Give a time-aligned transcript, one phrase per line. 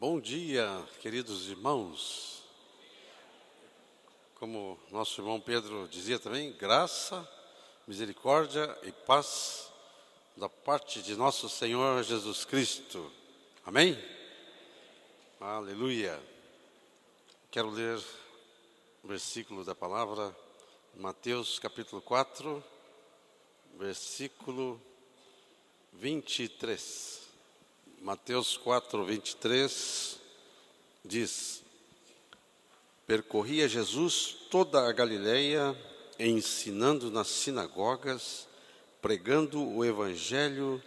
[0.00, 0.66] Bom dia,
[1.02, 2.42] queridos irmãos.
[4.36, 7.28] Como nosso irmão Pedro dizia também, graça,
[7.86, 9.70] misericórdia e paz
[10.38, 13.12] da parte de nosso Senhor Jesus Cristo.
[13.62, 14.02] Amém?
[15.38, 16.18] Aleluia.
[17.50, 18.02] Quero ler
[19.04, 20.34] o versículo da palavra,
[20.94, 22.64] Mateus capítulo 4,
[23.76, 24.80] versículo
[25.92, 27.19] 23.
[28.00, 30.18] Mateus 4, 23
[31.04, 31.62] diz:
[33.06, 35.76] Percorria Jesus toda a Galileia,
[36.18, 38.48] ensinando nas sinagogas,
[39.02, 40.82] pregando o evangelho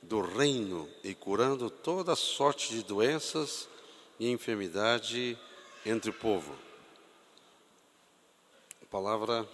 [0.00, 3.68] do reino e curando toda sorte de doenças
[4.20, 5.36] e enfermidade
[5.84, 6.56] entre o povo.
[8.80, 9.48] A palavra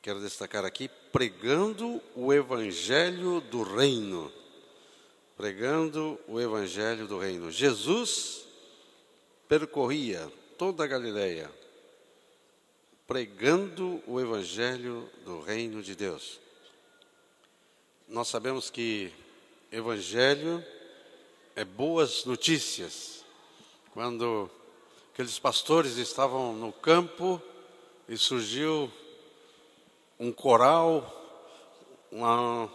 [0.00, 4.30] quero destacar aqui, pregando o evangelho do reino
[5.36, 7.50] pregando o evangelho do reino.
[7.50, 8.44] Jesus
[9.48, 11.50] percorria toda a Galileia,
[13.06, 16.40] pregando o evangelho do reino de Deus.
[18.08, 19.12] Nós sabemos que
[19.72, 20.64] evangelho
[21.56, 23.24] é boas notícias.
[23.92, 24.50] Quando
[25.12, 27.40] aqueles pastores estavam no campo
[28.08, 28.90] e surgiu
[30.18, 31.22] um coral,
[32.10, 32.70] uma,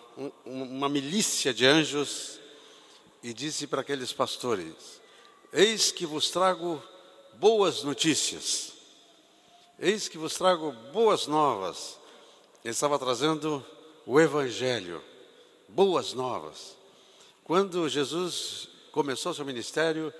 [0.46, 2.40] uma milícia de anjos
[3.24, 5.02] e disse para aqueles pastores:
[5.52, 6.82] Eis que vos trago
[7.36, 8.74] boas notícias,
[9.80, 11.98] eis que vos trago boas novas.
[12.64, 13.66] Ele estava trazendo
[14.06, 15.02] o Evangelho,
[15.68, 16.76] boas novas.
[17.44, 20.14] Quando Jesus começou seu ministério,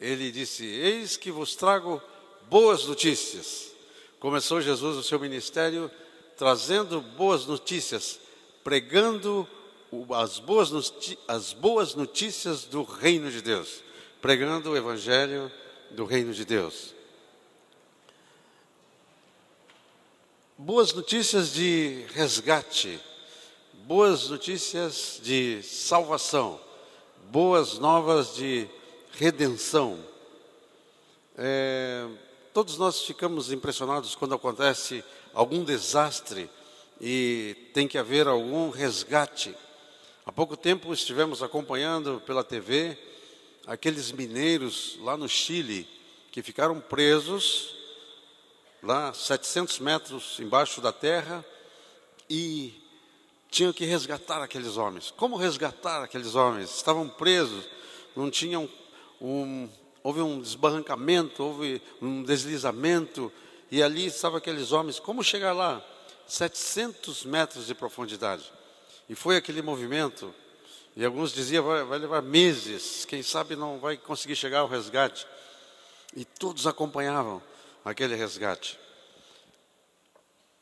[0.00, 2.02] ele disse: Eis que vos trago
[2.48, 3.72] boas notícias.
[4.20, 5.90] Começou Jesus o seu ministério
[6.36, 8.20] trazendo boas notícias,
[8.62, 9.48] pregando
[10.14, 10.92] as boas,
[11.28, 13.82] as boas notícias do reino de Deus,
[14.20, 15.50] pregando o evangelho
[15.90, 16.94] do reino de Deus.
[20.58, 22.98] Boas notícias de resgate,
[23.84, 26.58] boas notícias de salvação,
[27.30, 28.66] boas novas de
[29.12, 29.98] redenção.
[31.36, 32.06] É,
[32.54, 35.04] todos nós ficamos impressionados quando acontece
[35.34, 36.50] algum desastre
[37.00, 39.54] e tem que haver algum resgate.
[40.28, 42.98] Há pouco tempo estivemos acompanhando pela TV
[43.64, 45.88] aqueles mineiros lá no Chile
[46.32, 47.76] que ficaram presos
[48.82, 51.46] lá 700 metros embaixo da terra
[52.28, 52.74] e
[53.52, 55.12] tinham que resgatar aqueles homens.
[55.16, 56.74] Como resgatar aqueles homens?
[56.74, 57.64] Estavam presos,
[58.16, 58.68] não tinham
[59.20, 59.68] um,
[60.02, 63.32] houve um desbarrancamento, houve um deslizamento
[63.70, 64.98] e ali estavam aqueles homens.
[64.98, 65.80] Como chegar lá?
[66.26, 68.55] 700 metros de profundidade.
[69.08, 70.34] E foi aquele movimento,
[70.96, 75.26] e alguns diziam, vai, vai levar meses, quem sabe não vai conseguir chegar ao resgate.
[76.14, 77.42] E todos acompanhavam
[77.84, 78.78] aquele resgate.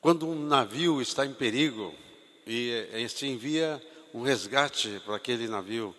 [0.00, 1.94] Quando um navio está em perigo
[2.47, 3.82] e eh, se envia
[4.12, 5.94] um resgate para aquele navio,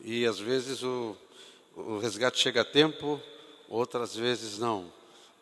[0.00, 1.16] e às vezes o,
[1.76, 3.20] o resgate chega a tempo,
[3.68, 4.90] outras vezes não.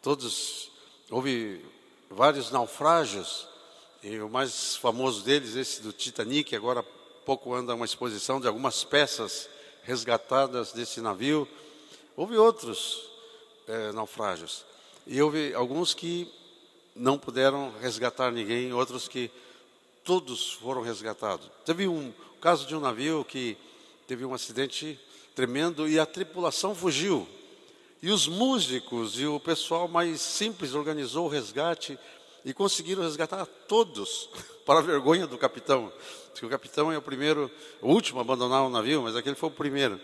[0.00, 0.70] Todos,
[1.10, 1.64] houve
[2.10, 3.46] vários naufrágios
[4.02, 6.84] e o mais famoso deles, esse do Titanic, agora há
[7.24, 9.48] pouco anda uma exposição de algumas peças
[9.84, 11.46] resgatadas desse navio.
[12.16, 13.08] Houve outros
[13.68, 14.64] é, naufrágios.
[15.06, 16.28] E houve alguns que
[16.96, 19.30] não puderam resgatar ninguém, outros que
[20.02, 21.48] todos foram resgatados.
[21.64, 23.56] Teve um caso de um navio que
[24.08, 24.98] teve um acidente
[25.32, 27.26] tremendo e a tripulação fugiu.
[28.02, 31.96] E os músicos e o pessoal mais simples organizou o resgate
[32.44, 34.28] e conseguiram resgatar todos,
[34.66, 35.92] para a vergonha do capitão.
[36.30, 39.48] Porque o capitão é o primeiro, o último a abandonar o navio, mas aquele foi
[39.48, 40.00] o primeiro.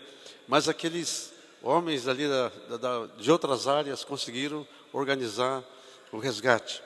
[0.47, 5.63] Mas aqueles homens ali da, da, de outras áreas conseguiram organizar
[6.11, 6.81] o resgate.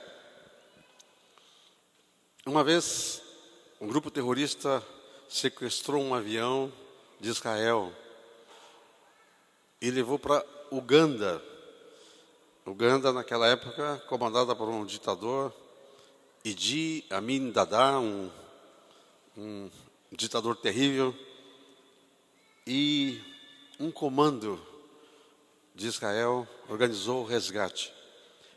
[2.46, 3.22] Uma vez,
[3.80, 4.82] um grupo terrorista
[5.28, 6.72] sequestrou um avião
[7.20, 7.92] de Israel
[9.80, 11.42] e levou para Uganda
[12.66, 15.52] Uganda, naquela época, comandada por um ditador,
[16.42, 18.30] Idi Amin Dada, um,
[19.36, 19.70] um
[20.10, 21.14] ditador terrível,
[22.66, 23.20] e
[23.78, 24.58] um comando
[25.74, 27.92] de Israel organizou o resgate.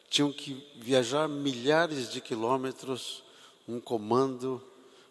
[0.10, 3.25] Tinham que viajar milhares de quilômetros,
[3.68, 4.65] um comando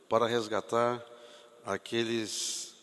[0.08, 1.04] para resgatar
[1.66, 2.74] aqueles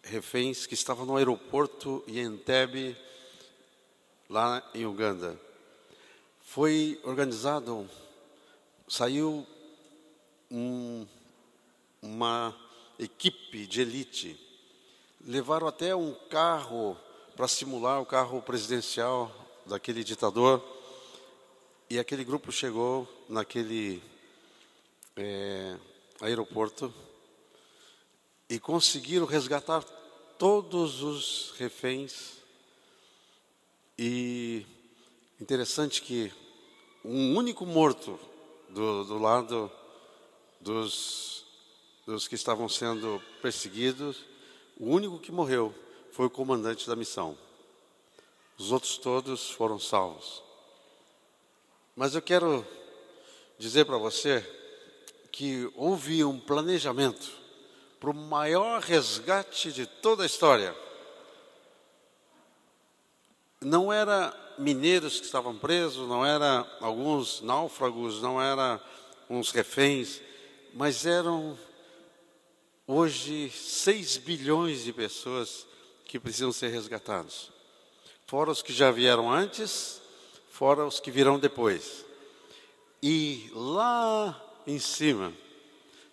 [0.00, 2.96] reféns que estavam no aeroporto em Entebbe,
[4.30, 5.44] lá em Uganda
[6.46, 7.90] foi organizado,
[8.88, 9.44] saiu
[10.50, 11.04] um,
[12.00, 12.56] uma
[12.98, 14.40] equipe de elite,
[15.20, 16.96] levaram até um carro
[17.34, 19.30] para simular o carro presidencial
[19.66, 20.62] daquele ditador.
[21.90, 24.00] E aquele grupo chegou naquele
[25.16, 25.76] é,
[26.20, 26.94] aeroporto
[28.48, 29.82] e conseguiram resgatar
[30.38, 32.36] todos os reféns.
[33.98, 34.64] E
[35.40, 36.32] interessante que
[37.04, 38.18] um único morto
[38.70, 39.70] do, do lado
[40.60, 41.44] dos,
[42.06, 44.24] dos que estavam sendo perseguidos,
[44.78, 45.74] o único que morreu
[46.10, 47.36] foi o comandante da missão.
[48.58, 50.42] Os outros todos foram salvos.
[51.94, 52.66] Mas eu quero
[53.58, 54.44] dizer para você
[55.30, 57.30] que houve um planejamento
[58.00, 60.74] para o maior resgate de toda a história.
[63.66, 68.80] Não era mineiros que estavam presos, não era alguns náufragos, não era
[69.28, 70.20] uns reféns,
[70.72, 71.58] mas eram
[72.86, 75.66] hoje 6 bilhões de pessoas
[76.04, 77.50] que precisam ser resgatados.
[78.24, 80.00] Fora os que já vieram antes,
[80.48, 82.04] fora os que virão depois.
[83.02, 85.32] E lá em cima,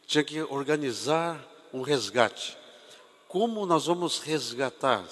[0.08, 1.40] tinha que organizar
[1.72, 2.58] um resgate.
[3.28, 5.06] Como nós vamos resgatar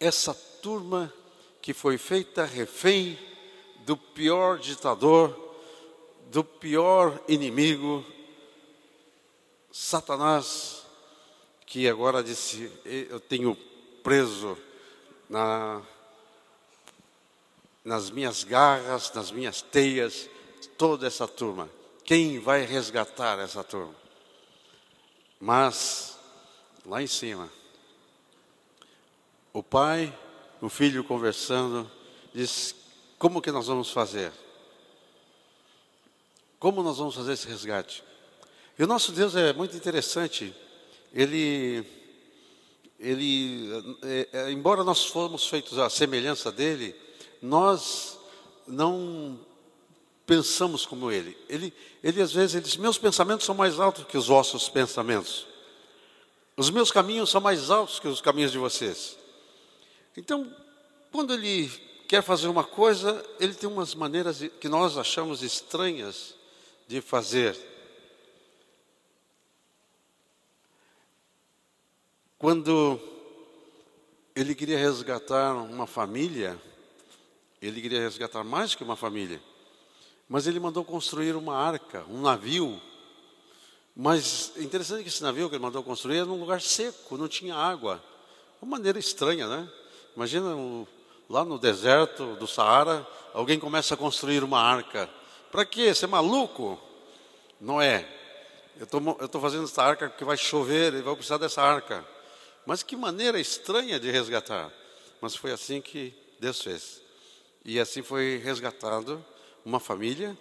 [0.00, 1.10] essa turma
[1.62, 3.18] que foi feita refém
[3.86, 5.34] do pior ditador,
[6.26, 8.04] do pior inimigo,
[9.72, 10.82] Satanás,
[11.64, 13.56] que agora disse: Eu tenho
[14.02, 14.58] preso
[15.26, 15.80] na,
[17.82, 20.28] nas minhas garras, nas minhas teias,
[20.76, 21.70] toda essa turma.
[22.04, 23.94] Quem vai resgatar essa turma?
[25.40, 26.18] Mas,
[26.84, 27.48] lá em cima,
[29.50, 30.12] o pai,
[30.60, 31.90] o filho conversando,
[32.34, 32.74] diz:
[33.18, 34.32] Como que nós vamos fazer?
[36.58, 38.02] Como nós vamos fazer esse resgate?
[38.78, 40.54] E o nosso Deus é muito interessante.
[41.12, 41.84] Ele,
[42.98, 46.94] ele, é, é, embora nós fomos feitos à semelhança dele,
[47.40, 48.18] nós
[48.66, 49.38] não
[50.26, 51.36] pensamos como ele.
[51.48, 51.72] Ele,
[52.04, 55.46] ele às vezes ele diz: meus pensamentos são mais altos que os vossos pensamentos.
[56.56, 59.17] Os meus caminhos são mais altos que os caminhos de vocês.
[60.18, 60.52] Então,
[61.12, 61.68] quando ele
[62.08, 66.34] quer fazer uma coisa, ele tem umas maneiras que nós achamos estranhas
[66.88, 67.56] de fazer.
[72.36, 73.00] Quando
[74.34, 76.60] ele queria resgatar uma família,
[77.62, 79.40] ele queria resgatar mais que uma família.
[80.28, 82.82] Mas ele mandou construir uma arca, um navio.
[83.94, 87.28] Mas é interessante que esse navio que ele mandou construir era num lugar seco, não
[87.28, 88.02] tinha água.
[88.60, 89.70] Uma maneira estranha, né?
[90.18, 90.52] Imagina
[91.30, 95.08] lá no deserto do Saara, alguém começa a construir uma arca.
[95.48, 95.94] Para quê?
[95.94, 96.76] Você é maluco?
[97.60, 98.04] Não é.
[98.80, 98.84] Eu
[99.24, 102.04] estou fazendo essa arca porque vai chover e vai precisar dessa arca.
[102.66, 104.72] Mas que maneira estranha de resgatar.
[105.20, 107.00] Mas foi assim que Deus fez.
[107.64, 109.24] E assim foi resgatado
[109.64, 110.36] uma família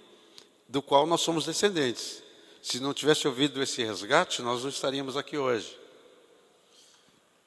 [0.68, 2.24] do qual nós somos descendentes.
[2.64, 5.78] Se não tivesse ouvido esse resgate, nós não estaríamos aqui hoje.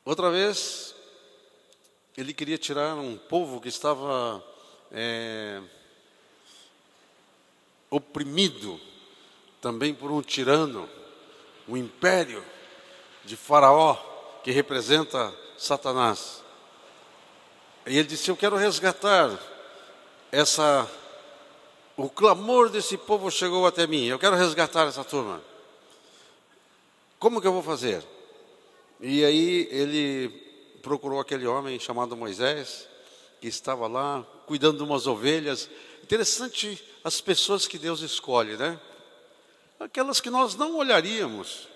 [0.05, 0.94] Outra vez,
[2.16, 4.44] ele queria tirar um povo que estava
[4.92, 5.60] é,
[7.90, 8.80] oprimido
[9.60, 10.88] também por um tirano,
[11.68, 12.44] um império
[13.24, 13.94] de Faraó,
[14.42, 16.42] que representa Satanás.
[17.86, 19.38] E ele disse: Eu quero resgatar
[20.32, 20.88] essa
[21.96, 24.06] o clamor desse povo chegou até mim.
[24.06, 25.43] Eu quero resgatar essa turma.
[27.19, 28.02] Como que eu vou fazer?
[28.98, 30.49] E aí ele
[30.81, 32.89] procurou aquele homem chamado Moisés,
[33.41, 35.70] que estava lá cuidando de umas ovelhas.
[36.03, 38.79] Interessante as pessoas que Deus escolhe, né?
[39.79, 41.69] Aquelas que nós não olharíamos.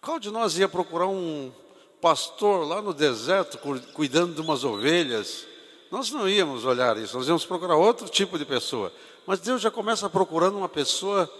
[0.00, 1.52] Qual de nós ia procurar um
[2.00, 3.58] pastor lá no deserto
[3.92, 5.46] cuidando de umas ovelhas?
[5.90, 8.92] Nós não íamos olhar isso, nós íamos procurar outro tipo de pessoa.
[9.26, 11.32] Mas Deus já começa procurando uma pessoa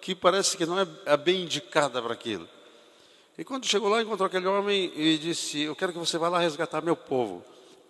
[0.00, 2.48] que parece que não é, é bem indicada para aquilo.
[3.42, 6.38] E quando chegou lá, encontrou aquele homem e disse: Eu quero que você vá lá
[6.38, 7.44] resgatar meu povo.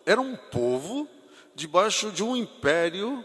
[0.06, 1.06] Era um povo
[1.54, 3.22] debaixo de um império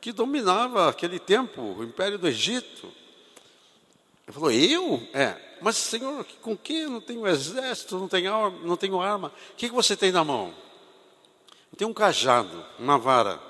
[0.00, 2.86] que dominava aquele tempo, o império do Egito.
[4.24, 5.02] Ele falou: Eu?
[5.12, 5.56] É.
[5.60, 6.82] Mas, Senhor, com que?
[6.82, 8.58] Eu não tenho exército, não tenho arma.
[8.62, 9.32] Não tenho arma.
[9.50, 10.54] O que, que você tem na mão?
[11.72, 13.40] Eu tenho um cajado, uma vara.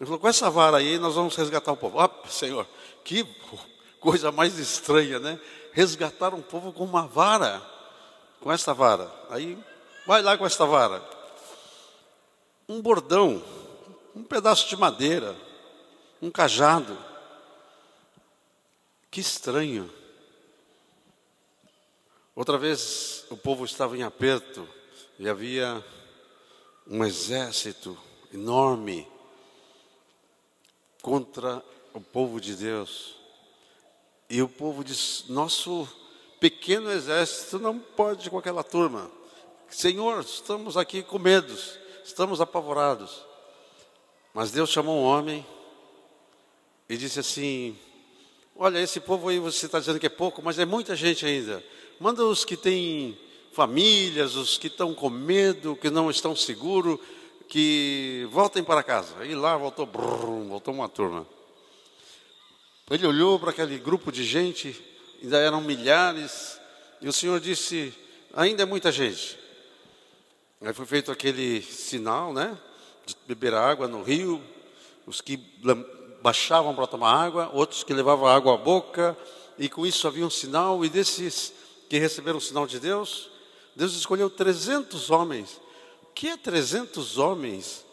[0.00, 2.00] Ele falou: com essa vara aí nós vamos resgatar o povo.
[2.00, 2.66] Ah, Senhor,
[3.04, 3.24] que
[4.00, 5.38] coisa mais estranha, né?
[5.72, 7.62] Resgatar um povo com uma vara,
[8.40, 9.10] com esta vara.
[9.30, 9.58] Aí,
[10.06, 11.02] vai lá com esta vara.
[12.68, 13.42] Um bordão,
[14.14, 15.36] um pedaço de madeira,
[16.20, 16.96] um cajado.
[19.10, 19.90] Que estranho.
[22.34, 24.68] Outra vez o povo estava em aperto
[25.18, 25.84] e havia
[26.86, 27.98] um exército
[28.32, 29.06] enorme
[31.02, 31.62] contra
[31.92, 33.19] o povo de Deus.
[34.30, 35.88] E o povo diz: Nosso
[36.38, 39.10] pequeno exército não pode com aquela turma.
[39.68, 43.26] Senhor, estamos aqui com medos, estamos apavorados.
[44.32, 45.44] Mas Deus chamou um homem
[46.88, 47.76] e disse assim:
[48.54, 51.62] Olha, esse povo aí você está dizendo que é pouco, mas é muita gente ainda.
[51.98, 53.18] Manda os que têm
[53.52, 57.00] famílias, os que estão com medo, que não estão seguros,
[57.48, 59.24] que voltem para casa.
[59.26, 61.26] E lá voltou, brrr, voltou uma turma.
[62.90, 64.76] Ele olhou para aquele grupo de gente,
[65.22, 66.60] ainda eram milhares,
[67.00, 67.94] e o Senhor disse:
[68.34, 69.38] ainda é muita gente.
[70.60, 72.58] Aí foi feito aquele sinal, né?
[73.06, 74.42] De beber água no rio,
[75.06, 75.36] os que
[76.20, 79.16] baixavam para tomar água, outros que levavam água à boca,
[79.56, 81.52] e com isso havia um sinal, e desses
[81.88, 83.30] que receberam o sinal de Deus,
[83.76, 85.60] Deus escolheu 300 homens.
[86.02, 87.86] O que é 300 homens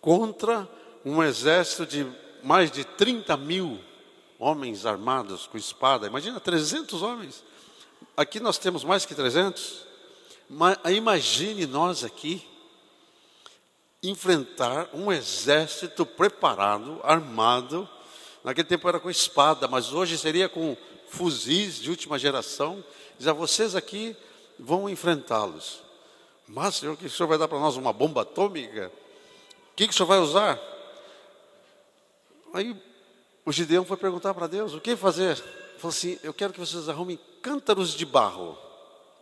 [0.00, 0.68] contra
[1.04, 2.06] um exército de
[2.42, 3.80] mais de 30 mil
[4.38, 6.06] homens armados com espada?
[6.06, 7.44] Imagina, 300 homens.
[8.16, 9.86] Aqui nós temos mais que 300.
[10.94, 12.46] Imagine nós aqui
[14.02, 17.88] enfrentar um exército preparado, armado.
[18.42, 20.76] Naquele tempo era com espada, mas hoje seria com
[21.08, 22.84] fuzis de última geração.
[23.18, 24.16] Diz a vocês aqui
[24.58, 25.82] vão enfrentá-los.
[26.46, 28.92] Mas, Senhor, que o Senhor vai dar para nós uma bomba atômica?
[29.72, 30.60] O que, que o Senhor vai usar?
[32.52, 32.76] Aí
[33.44, 35.38] o Gideão foi perguntar para Deus: o que fazer?
[35.38, 38.58] Ele falou assim: eu quero que vocês arrumem cântaros de barro.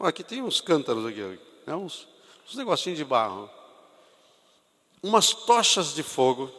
[0.01, 1.77] Aqui tem uns cântaros aqui, né?
[1.77, 2.09] uns,
[2.49, 3.49] uns negocinhos de barro
[5.03, 6.51] umas tochas de fogo,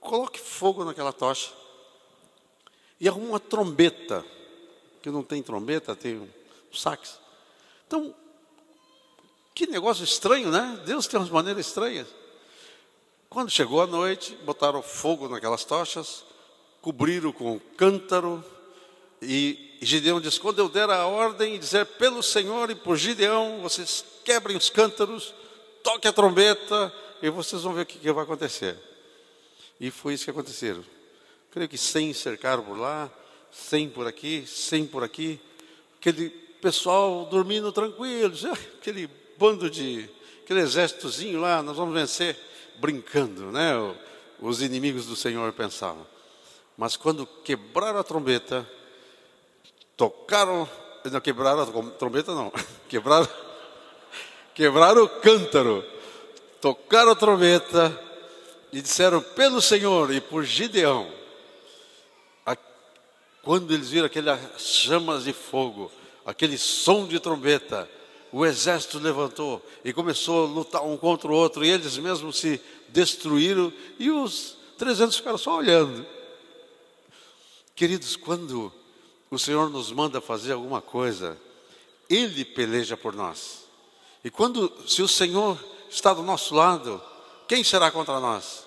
[0.00, 1.52] coloque fogo naquela tocha
[2.98, 4.24] e arrume uma trombeta,
[5.02, 6.28] que não tem trombeta, tem um
[6.72, 7.20] sax.
[7.86, 8.14] Então,
[9.54, 10.80] que negócio estranho, né?
[10.86, 12.08] Deus tem umas maneiras estranhas.
[13.28, 16.24] Quando chegou a noite, botaram fogo naquelas tochas,
[16.80, 18.44] cobriram com cântaro,
[19.20, 23.60] e Gideão diz: quando eu der a ordem e dizer pelo Senhor e por Gideão,
[23.62, 25.34] vocês quebrem os cântaros,
[25.82, 26.92] toque a trombeta,
[27.22, 28.76] e vocês vão ver o que, que vai acontecer.
[29.80, 30.84] E foi isso que aconteceu.
[31.50, 33.10] Creio que 100 cercaram por lá,
[33.50, 35.40] 100 por aqui, 100 por aqui.
[35.98, 36.30] Aquele
[36.60, 38.34] pessoal dormindo tranquilo,
[38.80, 40.08] aquele bando de,
[40.44, 42.36] aquele exércitozinho lá, nós vamos vencer,
[42.76, 43.72] brincando, né?
[44.40, 46.06] Os inimigos do Senhor pensavam.
[46.78, 48.66] Mas quando quebraram a trombeta,
[49.98, 50.66] tocaram,
[51.04, 52.50] não quebraram a trombeta não,
[52.88, 53.28] quebraram,
[54.54, 55.84] quebraram o cântaro
[56.60, 57.98] tocaram a trombeta
[58.72, 61.18] e disseram pelo Senhor e por Gideão.
[63.42, 65.90] Quando eles viram aquelas chamas de fogo,
[66.26, 67.88] aquele som de trombeta,
[68.30, 72.60] o exército levantou e começou a lutar um contra o outro, e eles mesmos se
[72.88, 76.04] destruíram, e os 300 ficaram só olhando.
[77.78, 78.72] Queridos, quando
[79.30, 81.38] o Senhor nos manda fazer alguma coisa,
[82.10, 83.68] Ele peleja por nós.
[84.24, 85.56] E quando, se o Senhor
[85.88, 87.00] está do nosso lado,
[87.46, 88.66] quem será contra nós?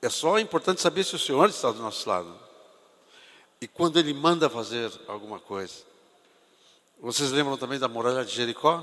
[0.00, 2.34] É só importante saber se o Senhor está do nosso lado.
[3.60, 5.84] E quando Ele manda fazer alguma coisa.
[7.00, 8.82] Vocês lembram também da muralha de Jericó?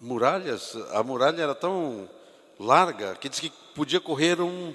[0.00, 2.10] Muralhas, a muralha era tão
[2.58, 4.74] larga que diz que podia correr um,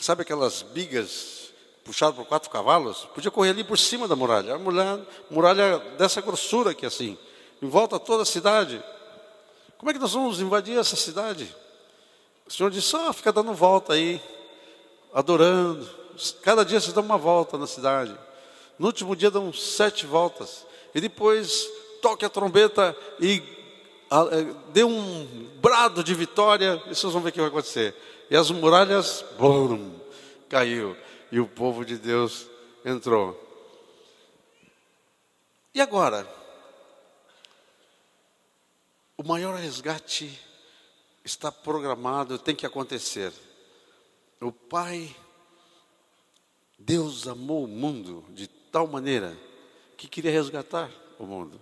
[0.00, 1.51] sabe aquelas bigas
[1.84, 3.08] puxadas por quatro cavalos?
[3.14, 4.54] Podia correr ali por cima da muralha.
[4.54, 7.18] A muralha, muralha dessa grossura aqui assim,
[7.60, 8.82] em volta toda a cidade.
[9.78, 11.54] Como é que nós vamos invadir essa cidade?
[12.46, 14.20] O Senhor disse: só fica dando volta aí,
[15.12, 15.88] adorando.
[16.42, 18.16] Cada dia vocês dão uma volta na cidade.
[18.78, 20.66] No último dia dão sete voltas.
[20.94, 21.68] E depois
[22.00, 23.42] toque a trombeta e
[24.10, 26.82] é, dê um brado de vitória.
[26.86, 27.94] E vocês vão ver o que vai acontecer.
[28.30, 29.90] E as muralhas, bum,
[30.48, 30.96] caiu.
[31.32, 32.46] E o povo de Deus
[32.84, 33.36] entrou.
[35.74, 36.28] E agora?
[39.16, 40.38] O maior resgate
[41.24, 43.32] está programado, tem que acontecer.
[44.42, 45.16] O Pai,
[46.78, 49.34] Deus amou o mundo de tal maneira
[49.96, 51.58] que queria resgatar o mundo.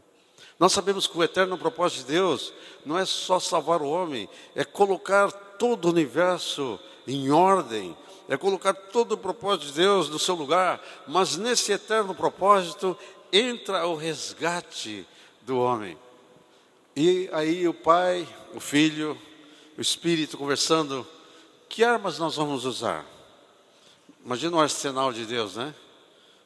[0.59, 2.53] Nós sabemos que o eterno propósito de Deus
[2.85, 7.97] não é só salvar o homem, é colocar todo o universo em ordem,
[8.31, 12.97] é colocar todo o propósito de Deus no seu lugar, mas nesse eterno propósito
[13.33, 15.05] entra o resgate
[15.43, 15.99] do homem.
[16.95, 19.19] E aí o pai, o filho,
[19.77, 21.05] o espírito conversando,
[21.69, 23.05] que armas nós vamos usar?
[24.25, 25.75] Imagina o arsenal de Deus, né?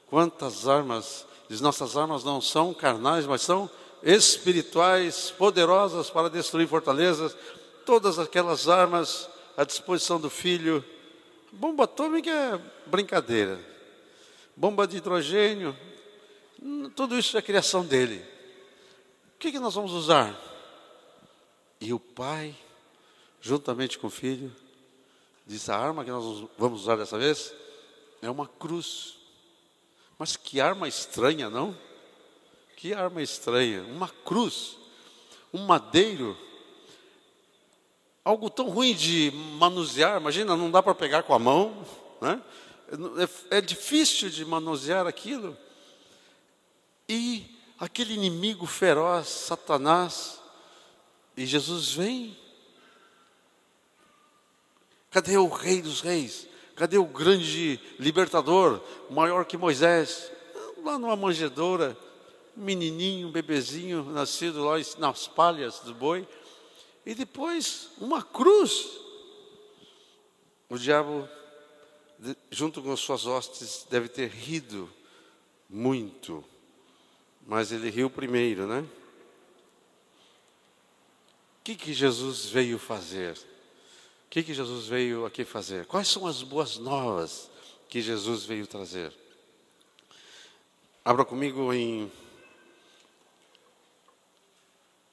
[0.08, 3.68] Quantas armas, diz nossas armas não são carnais, mas são
[4.02, 7.36] espirituais, poderosas para destruir fortalezas.
[7.84, 10.82] todas aquelas armas à disposição do filho.
[11.54, 13.60] Bomba atômica é brincadeira.
[14.56, 15.76] Bomba de hidrogênio,
[16.96, 18.24] tudo isso é criação dele.
[19.34, 20.36] O que, que nós vamos usar?
[21.80, 22.54] E o pai,
[23.40, 24.54] juntamente com o filho,
[25.46, 27.54] disse: a arma que nós vamos usar dessa vez
[28.20, 29.16] é uma cruz.
[30.18, 31.76] Mas que arma estranha, não?
[32.76, 33.82] Que arma estranha.
[33.82, 34.76] Uma cruz,
[35.52, 36.36] um madeiro,
[38.24, 40.18] algo tão ruim de manusear.
[40.18, 41.86] Imagina, não dá para pegar com a mão,
[42.20, 42.40] né?
[43.50, 45.56] É, é difícil de manusear aquilo.
[47.08, 47.44] E
[47.78, 50.40] aquele inimigo feroz, Satanás,
[51.36, 52.36] e Jesus vem.
[55.10, 56.48] Cadê o Rei dos Reis?
[56.76, 60.30] Cadê o grande libertador, maior que Moisés?
[60.82, 61.96] Lá numa manjedoura,
[62.56, 66.26] um menininho, um bebezinho, nascido lá nas palhas do boi.
[67.06, 68.98] E depois, uma cruz.
[70.68, 71.28] O diabo,
[72.50, 74.90] junto com suas hostes, deve ter rido
[75.68, 76.44] muito.
[77.46, 78.80] Mas ele riu primeiro, né?
[81.60, 83.36] O que, que Jesus veio fazer?
[83.36, 85.86] O que, que Jesus veio aqui fazer?
[85.86, 87.50] Quais são as boas novas
[87.88, 89.12] que Jesus veio trazer?
[91.04, 92.10] Abra comigo em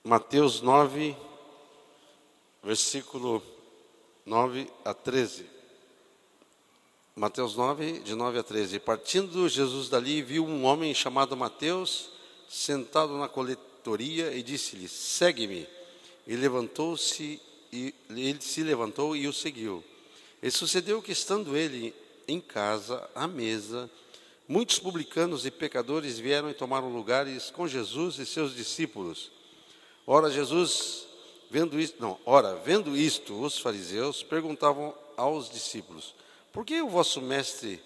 [0.03, 1.15] Mateus 9,
[2.63, 3.41] versículo
[4.25, 5.45] 9 a 13.
[7.15, 8.79] Mateus 9, de 9 a 13.
[8.79, 12.09] Partindo Jesus dali, viu um homem chamado Mateus
[12.47, 15.67] sentado na coletoria e disse-lhe: Segue-me.
[16.27, 17.41] E levantou-se
[17.73, 19.83] e ele se levantou e o seguiu.
[20.41, 21.93] E sucedeu que estando ele
[22.27, 23.89] em casa, à mesa,
[24.47, 29.31] muitos publicanos e pecadores vieram e tomaram lugares com Jesus e seus discípulos.
[30.05, 31.07] Ora Jesus,
[31.51, 36.15] vendo isto, não, ora, vendo isto, os fariseus perguntavam aos discípulos:
[36.51, 37.79] Por que o vosso mestre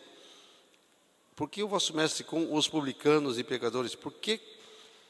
[1.36, 3.94] por que o vosso mestre com os publicanos e pecadores?
[3.94, 4.40] Por que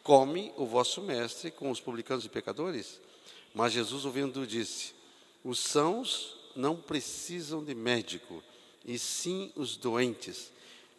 [0.02, 3.00] come o vosso mestre com os publicanos e pecadores?
[3.54, 4.96] Mas Jesus, ouvindo, disse:
[5.44, 8.44] Os sãos não precisam de médico,
[8.84, 10.52] e sim os doentes.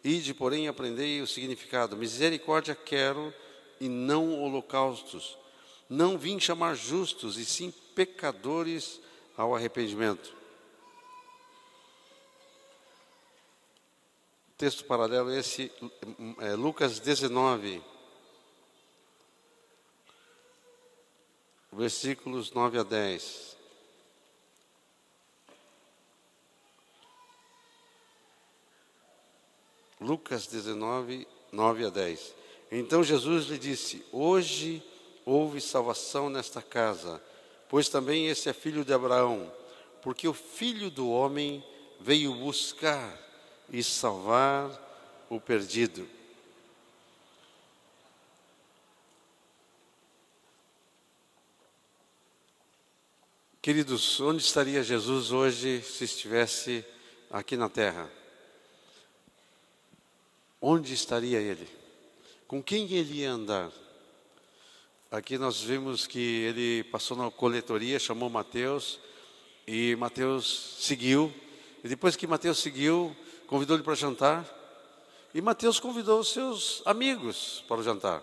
[0.05, 3.35] Ide, porém, aprendei o significado: misericórdia quero
[3.81, 5.37] e não holocaustos.
[5.89, 9.01] Não vim chamar justos, e sim pecadores
[9.37, 10.35] ao arrependimento.
[14.59, 15.71] Texto paralelo esse
[16.41, 17.83] é Lucas 19.
[21.77, 23.57] versículos 9 a 10.
[30.01, 32.35] Lucas 19, 9 a 10.
[32.73, 34.83] Então Jesus lhe disse: Hoje
[35.27, 37.21] houve salvação nesta casa,
[37.69, 39.53] pois também esse é filho de Abraão,
[40.01, 41.65] porque o filho do homem
[42.01, 43.19] veio buscar
[43.69, 44.71] e salvar
[45.29, 46.09] o perdido.
[53.61, 56.85] Queridos, onde estaria Jesus hoje se estivesse
[57.29, 58.09] aqui na terra?
[60.63, 61.69] Onde estaria ele?
[62.47, 63.73] Com quem ele ia andar?
[65.09, 68.99] Aqui nós vimos que ele passou na coletoria, chamou Mateus,
[69.65, 71.33] e Mateus seguiu.
[71.85, 73.17] E depois que Mateus seguiu,
[73.47, 74.45] convidou ele para jantar.
[75.33, 78.21] E Mateus convidou os seus amigos para o jantar.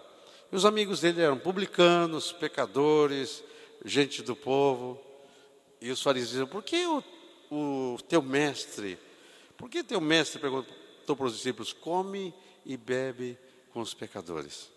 [0.52, 3.42] E os amigos dele eram publicanos, pecadores,
[3.86, 5.00] gente do povo.
[5.80, 7.02] E os fariseus por que o,
[7.50, 9.00] o teu mestre,
[9.58, 12.34] por que teu mestre perguntou para os discípulos, come
[12.66, 13.38] e bebe
[13.72, 14.73] com os pecadores?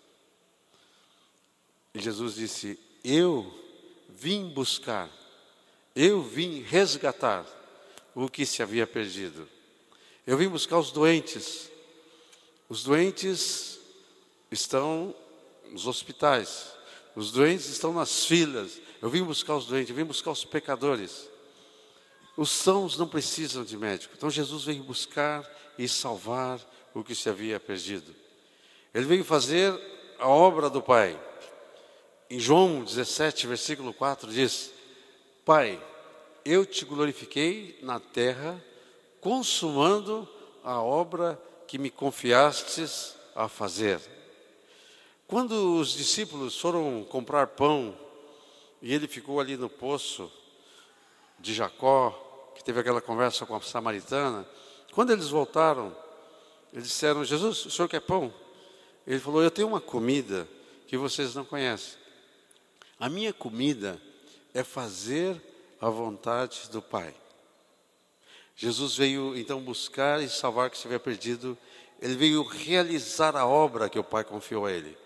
[1.96, 3.50] E Jesus disse, eu
[4.10, 5.08] vim buscar,
[5.94, 7.46] eu vim resgatar
[8.14, 9.48] o que se havia perdido.
[10.26, 11.70] Eu vim buscar os doentes.
[12.68, 13.78] Os doentes
[14.50, 15.14] estão
[15.70, 16.66] nos hospitais,
[17.14, 21.30] os doentes estão nas filas, eu vim buscar os doentes, eu vim buscar os pecadores.
[22.36, 24.12] Os sãos não precisam de médico.
[24.14, 26.60] Então Jesus veio buscar e salvar
[26.92, 28.14] o que se havia perdido.
[28.92, 29.72] Ele veio fazer
[30.18, 31.18] a obra do Pai.
[32.28, 34.72] Em João 17, versículo 4 diz:
[35.44, 35.80] Pai,
[36.44, 38.60] eu te glorifiquei na terra,
[39.20, 40.28] consumando
[40.64, 44.00] a obra que me confiastes a fazer.
[45.28, 47.96] Quando os discípulos foram comprar pão
[48.82, 50.30] e ele ficou ali no poço
[51.38, 52.10] de Jacó,
[52.56, 54.44] que teve aquela conversa com a samaritana.
[54.92, 55.96] Quando eles voltaram,
[56.72, 58.34] eles disseram: Jesus, o senhor quer pão?
[59.06, 60.48] Ele falou: Eu tenho uma comida
[60.88, 62.05] que vocês não conhecem.
[62.98, 64.00] A minha comida
[64.54, 65.40] é fazer
[65.80, 67.14] a vontade do Pai.
[68.54, 71.58] Jesus veio então buscar e salvar o que estiver perdido.
[72.00, 74.96] Ele veio realizar a obra que o Pai confiou a ele.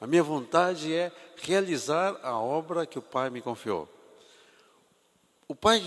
[0.00, 3.88] A minha vontade é realizar a obra que o Pai me confiou.
[5.48, 5.82] O Pai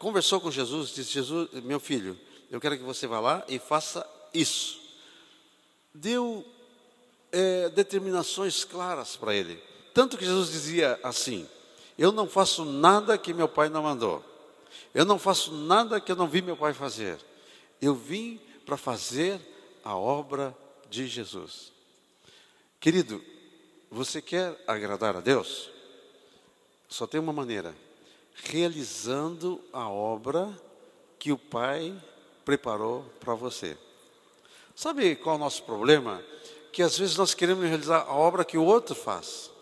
[0.00, 2.18] conversou com Jesus, disse: Jesus, meu filho,
[2.50, 4.80] eu quero que você vá lá e faça isso.
[5.94, 6.44] Deu
[7.30, 9.62] é, determinações claras para ele.
[9.98, 11.44] Tanto que Jesus dizia assim:
[11.98, 14.24] Eu não faço nada que meu pai não mandou.
[14.94, 17.18] Eu não faço nada que eu não vi meu pai fazer.
[17.82, 19.40] Eu vim para fazer
[19.82, 20.56] a obra
[20.88, 21.72] de Jesus.
[22.78, 23.20] Querido,
[23.90, 25.68] você quer agradar a Deus?
[26.88, 27.74] Só tem uma maneira:
[28.44, 30.48] realizando a obra
[31.18, 31.92] que o Pai
[32.44, 33.76] preparou para você.
[34.76, 36.22] Sabe qual é o nosso problema?
[36.70, 39.57] Que às vezes nós queremos realizar a obra que o outro faz.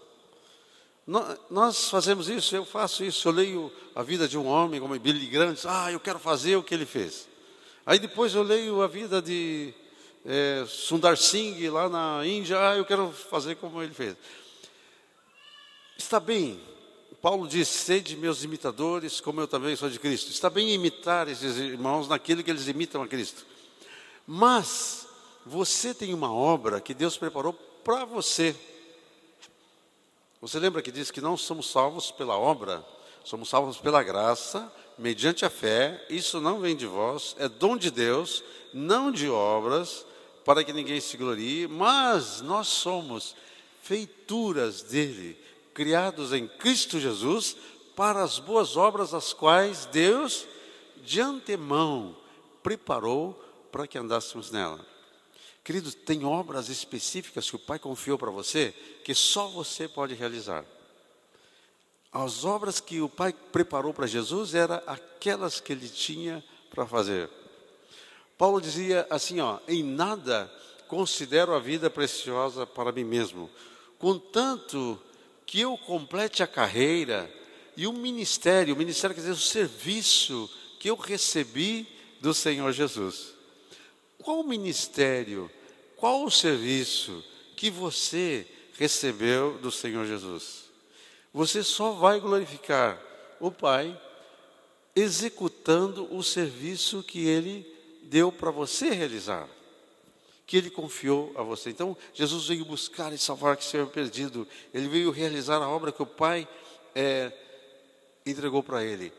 [1.48, 5.26] Nós fazemos isso, eu faço isso, eu leio a vida de um homem como Billy
[5.26, 7.28] Graham, ah, eu quero fazer o que ele fez.
[7.84, 9.72] Aí depois eu leio a vida de
[10.24, 14.16] é, Sundar Singh lá na Índia, ah, eu quero fazer como ele fez.
[15.96, 16.60] Está bem,
[17.22, 20.30] Paulo diz: sede meus imitadores, como eu também sou de Cristo.
[20.30, 23.46] Está bem imitar esses irmãos naquilo que eles imitam a Cristo.
[24.26, 25.06] Mas
[25.44, 28.54] você tem uma obra que Deus preparou para você.
[30.46, 32.86] Você lembra que diz que não somos salvos pela obra,
[33.24, 36.06] somos salvos pela graça, mediante a fé.
[36.08, 40.06] Isso não vem de vós, é dom de Deus, não de obras,
[40.44, 43.34] para que ninguém se glorie, mas nós somos
[43.82, 45.36] feituras dele,
[45.74, 47.56] criados em Cristo Jesus
[47.96, 50.46] para as boas obras as quais Deus
[51.02, 52.14] de antemão
[52.62, 53.32] preparou
[53.72, 54.78] para que andássemos nela.
[55.66, 60.64] Querido, tem obras específicas que o Pai confiou para você que só você pode realizar.
[62.12, 67.28] As obras que o Pai preparou para Jesus eram aquelas que ele tinha para fazer.
[68.38, 70.48] Paulo dizia assim, ó, em nada
[70.86, 73.50] considero a vida preciosa para mim mesmo,
[73.98, 74.96] contanto
[75.44, 77.28] que eu complete a carreira
[77.76, 80.48] e o ministério, o ministério quer dizer o serviço
[80.78, 81.88] que eu recebi
[82.20, 83.34] do Senhor Jesus.
[84.26, 85.50] Qual ministério,
[85.96, 87.24] qual o serviço
[87.56, 88.46] que você
[88.78, 90.66] recebeu do Senhor Jesus?
[91.32, 93.00] Você só vai glorificar
[93.40, 93.98] o Pai
[94.94, 97.66] executando o serviço que ele
[98.04, 99.46] deu para você realizar,
[100.46, 101.68] que ele confiou a você.
[101.68, 105.92] Então, Jesus veio buscar e salvar o que se perdido, ele veio realizar a obra
[105.92, 106.48] que o Pai
[106.94, 107.30] é,
[108.24, 109.12] entregou para ele.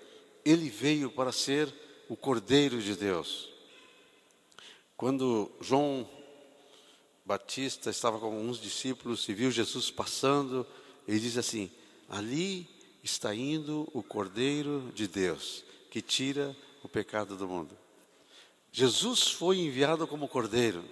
[0.43, 1.71] Ele veio para ser
[2.09, 3.49] o Cordeiro de Deus.
[4.95, 6.09] Quando João
[7.27, 10.65] Batista estava com alguns discípulos e viu Jesus passando,
[11.05, 11.69] ele diz assim:
[12.07, 12.65] Ali
[13.03, 17.77] está indo o Cordeiro de Deus, que tira o pecado do mundo.
[18.71, 20.85] Jesus foi enviado como cordeiro.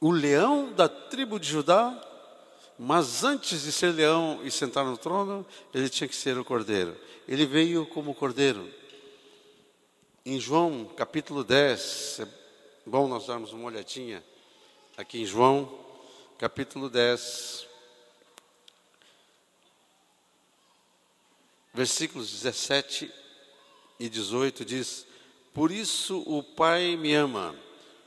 [0.00, 2.00] O leão da tribo de Judá,
[2.78, 5.44] mas antes de ser leão e sentar no trono,
[5.74, 6.96] ele tinha que ser o cordeiro.
[7.26, 8.72] Ele veio como cordeiro.
[10.24, 12.28] Em João capítulo 10, é
[12.86, 14.22] bom nós darmos uma olhadinha
[14.96, 15.78] aqui em João
[16.38, 17.66] capítulo 10,
[21.72, 23.10] versículos 17
[23.98, 25.06] e 18 diz:
[25.54, 27.54] por isso o Pai me ama,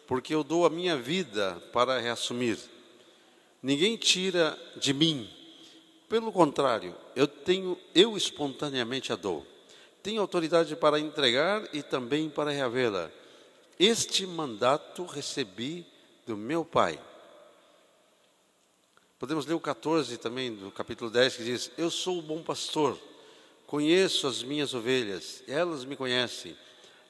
[0.08, 2.58] porque eu dou a minha vida para reassumir.
[3.62, 5.30] Ninguém tira de mim.
[6.10, 9.45] Pelo contrário, eu tenho, eu espontaneamente a dou.
[10.04, 13.12] Tenho autoridade para entregar e também para reavê-la.
[13.80, 15.86] Este mandato recebi
[16.26, 17.00] do meu Pai.
[19.20, 23.00] Podemos ler o 14 também, do capítulo 10, que diz: Eu sou o bom pastor,
[23.68, 26.56] conheço as minhas ovelhas, elas me conhecem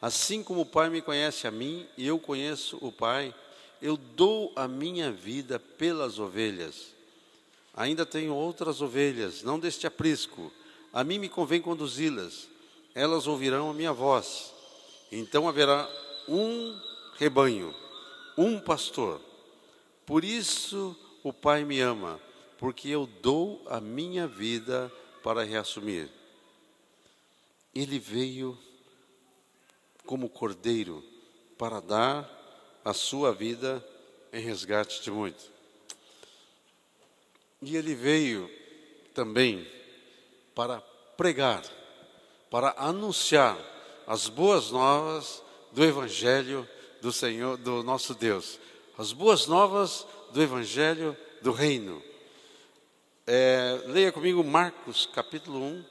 [0.06, 3.34] Assim como o Pai me conhece a mim e eu conheço o Pai,
[3.82, 6.94] eu dou a minha vida pelas ovelhas.
[7.74, 10.52] Ainda tenho outras ovelhas, não deste aprisco.
[10.94, 12.48] A mim me convém conduzi-las.
[12.94, 14.54] Elas ouvirão a minha voz.
[15.12, 15.90] Então haverá
[16.28, 16.80] um
[17.18, 17.74] rebanho,
[18.38, 19.22] um pastor.
[20.06, 22.20] Por isso o Pai me ama,
[22.58, 24.92] porque eu dou a minha vida
[25.24, 26.10] para reassumir.
[27.74, 28.58] Ele veio
[30.06, 31.04] como cordeiro
[31.58, 32.30] para dar
[32.84, 33.84] a sua vida
[34.32, 35.50] em resgate de muitos.
[37.62, 38.50] E ele veio
[39.14, 39.68] também
[40.54, 40.80] para
[41.18, 41.64] pregar,
[42.52, 43.58] para anunciar
[44.06, 46.68] as boas novas do Evangelho
[47.06, 48.60] do Senhor, do nosso Deus.
[48.98, 52.02] As boas novas do Evangelho do Reino.
[53.28, 55.86] É, leia comigo Marcos capítulo 1.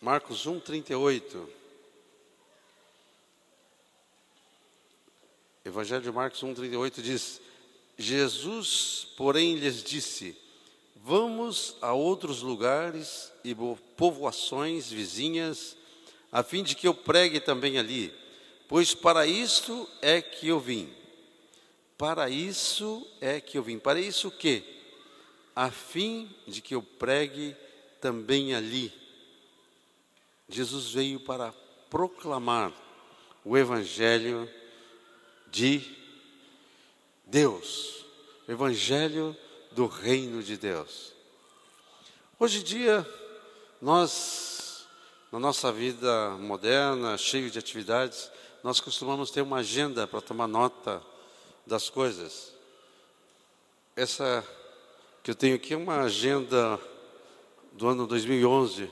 [0.00, 1.48] Marcos 1, 38.
[5.64, 7.40] Evangelho de Marcos 1, 38 diz:
[7.98, 10.36] Jesus, porém, lhes disse:
[10.96, 13.54] Vamos a outros lugares e
[13.96, 15.76] povoações vizinhas,
[16.30, 18.12] a fim de que eu pregue também ali,
[18.68, 20.88] pois para isto é que eu vim.
[21.98, 23.78] Para isso é que eu vim.
[23.78, 24.62] Para isso o quê?
[25.54, 27.54] A fim de que eu pregue
[28.00, 28.92] também ali.
[30.48, 31.52] Jesus veio para
[31.90, 32.72] proclamar
[33.44, 34.50] o Evangelho
[35.50, 36.01] de
[37.24, 38.04] Deus,
[38.46, 39.36] o Evangelho
[39.70, 41.12] do Reino de Deus.
[42.38, 43.06] Hoje em dia,
[43.80, 44.86] nós,
[45.30, 48.30] na nossa vida moderna, cheio de atividades,
[48.62, 51.02] nós costumamos ter uma agenda para tomar nota
[51.66, 52.52] das coisas.
[53.96, 54.44] Essa
[55.22, 56.80] que eu tenho aqui é uma agenda
[57.72, 58.90] do ano 2011,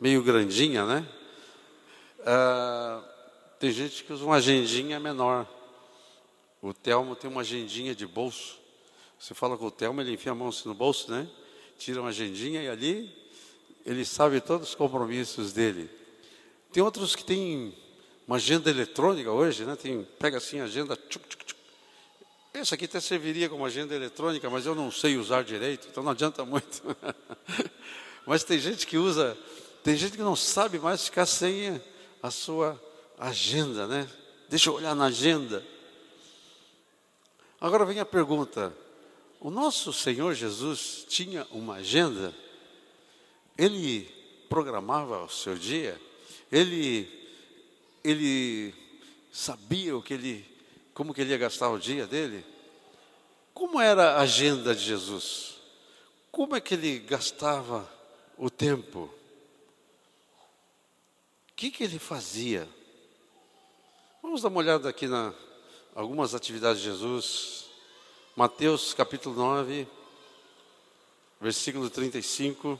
[0.00, 1.08] meio grandinha, né?
[2.24, 3.02] Ah,
[3.58, 5.46] tem gente que usa uma agendinha menor.
[6.64, 8.58] O Telmo tem uma agendinha de bolso.
[9.18, 11.28] Você fala com o Telmo, ele enfia a mão assim no bolso, né?
[11.78, 13.14] Tira uma agendinha e ali
[13.84, 15.90] ele sabe todos os compromissos dele.
[16.72, 17.76] Tem outros que têm
[18.26, 19.76] uma agenda eletrônica hoje, né?
[19.76, 20.96] Tem, pega assim a agenda.
[20.96, 21.60] Tchuc, tchuc, tchuc.
[22.54, 26.12] Esse aqui até serviria como agenda eletrônica, mas eu não sei usar direito, então não
[26.12, 26.82] adianta muito.
[28.24, 29.36] mas tem gente que usa,
[29.82, 31.78] tem gente que não sabe mais ficar sem
[32.22, 32.82] a sua
[33.18, 34.08] agenda, né?
[34.48, 35.73] Deixa eu olhar na agenda.
[37.64, 38.76] Agora vem a pergunta:
[39.40, 42.34] o nosso Senhor Jesus tinha uma agenda?
[43.56, 44.02] Ele
[44.50, 45.98] programava o seu dia?
[46.52, 47.08] Ele,
[48.04, 48.74] ele
[49.32, 50.46] sabia o que ele,
[50.92, 52.44] como que ele ia gastar o dia dele?
[53.54, 55.54] Como era a agenda de Jesus?
[56.30, 57.90] Como é que ele gastava
[58.36, 59.08] o tempo?
[61.48, 62.68] O que, que ele fazia?
[64.22, 65.32] Vamos dar uma olhada aqui na
[65.94, 67.66] algumas atividades de Jesus.
[68.34, 69.86] Mateus capítulo 9,
[71.40, 72.78] versículo 35.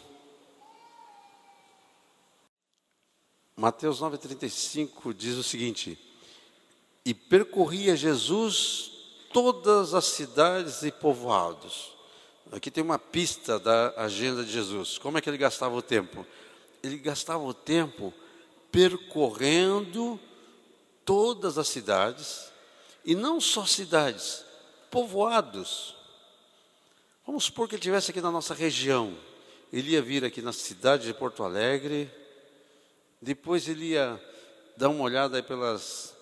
[3.57, 5.97] Mateus 9, 35 diz o seguinte:
[7.05, 8.91] E percorria Jesus
[9.33, 11.95] todas as cidades e povoados.
[12.51, 14.99] Aqui tem uma pista da agenda de Jesus.
[14.99, 16.27] Como é que ele gastava o tempo?
[16.83, 18.13] Ele gastava o tempo
[18.71, 20.19] percorrendo
[21.05, 22.53] todas as cidades
[23.05, 24.45] e não só cidades,
[24.91, 25.95] povoados.
[27.27, 29.17] Vamos supor que ele estivesse aqui na nossa região.
[29.73, 32.11] Ele ia vir aqui na cidade de Porto Alegre,
[33.21, 34.21] depois ele ia
[34.77, 36.15] dar uma olhada aí pelas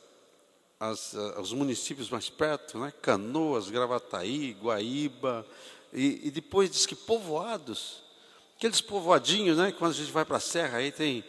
[0.83, 2.93] as, uh, os municípios mais perto, né?
[3.01, 5.47] Canoas, Gravataí, Guaíba,
[5.93, 8.03] e, e, depois diz que povoados,
[8.57, 9.71] aqueles povoadinhos, né?
[9.71, 11.23] Quando a gente vai para a serra, aí tem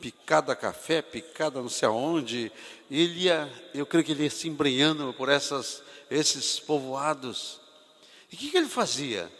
[0.00, 2.52] picada café, picada não sei aonde.
[2.90, 7.60] Ele ia, eu creio que ele ia se embrenhando por essas, esses povoados.
[8.30, 9.30] E o que, que ele fazia?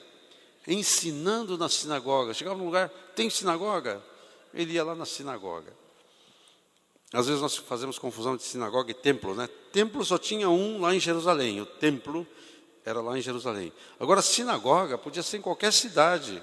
[0.66, 2.34] Ensinando na sinagoga.
[2.34, 4.02] Chegava num lugar, tem sinagoga?
[4.52, 5.72] Ele ia lá na sinagoga.
[7.12, 9.48] Às vezes nós fazemos confusão de sinagoga e templo, né?
[9.72, 12.26] Templo só tinha um lá em Jerusalém, o templo
[12.84, 13.72] era lá em Jerusalém.
[13.98, 16.42] Agora, sinagoga podia ser em qualquer cidade.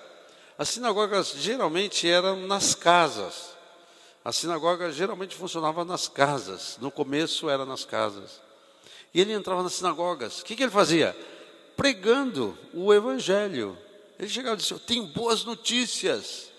[0.58, 3.53] As sinagogas geralmente eram nas casas.
[4.24, 8.42] A sinagoga geralmente funcionava nas casas, no começo era nas casas.
[9.14, 10.40] E ele entrava nas sinagogas.
[10.40, 11.16] O que, que ele fazia?
[11.76, 13.78] Pregando o evangelho.
[14.18, 16.50] Ele chegava e disse: Eu tenho boas notícias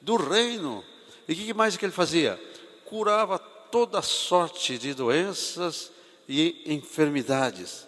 [0.00, 0.84] do reino.
[1.26, 2.38] E o que mais que ele fazia?
[2.84, 5.90] Curava toda sorte de doenças
[6.28, 7.86] e enfermidades.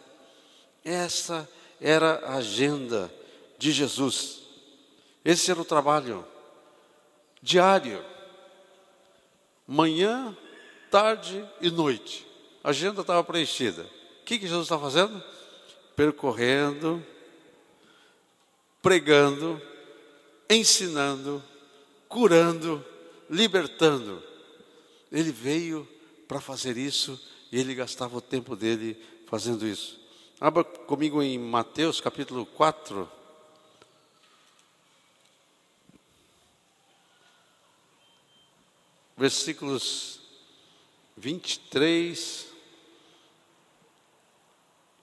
[0.83, 1.49] Essa
[1.81, 3.13] era a agenda
[3.59, 4.41] de Jesus.
[5.25, 6.27] Esse era o trabalho
[7.43, 8.03] diário
[9.67, 10.37] manhã,
[10.91, 12.27] tarde e noite.
[12.63, 13.83] A agenda estava preenchida.
[13.83, 15.23] O que, que Jesus está fazendo?
[15.95, 17.05] Percorrendo,
[18.83, 19.61] pregando,
[20.49, 21.43] ensinando,
[22.09, 22.85] curando,
[23.29, 24.23] libertando.
[25.11, 25.89] Ele veio
[26.29, 29.99] para fazer isso e ele gastava o tempo dele fazendo isso.
[30.41, 33.11] Abra comigo em Mateus capítulo 4.
[39.17, 40.21] Versículos
[41.17, 42.47] 23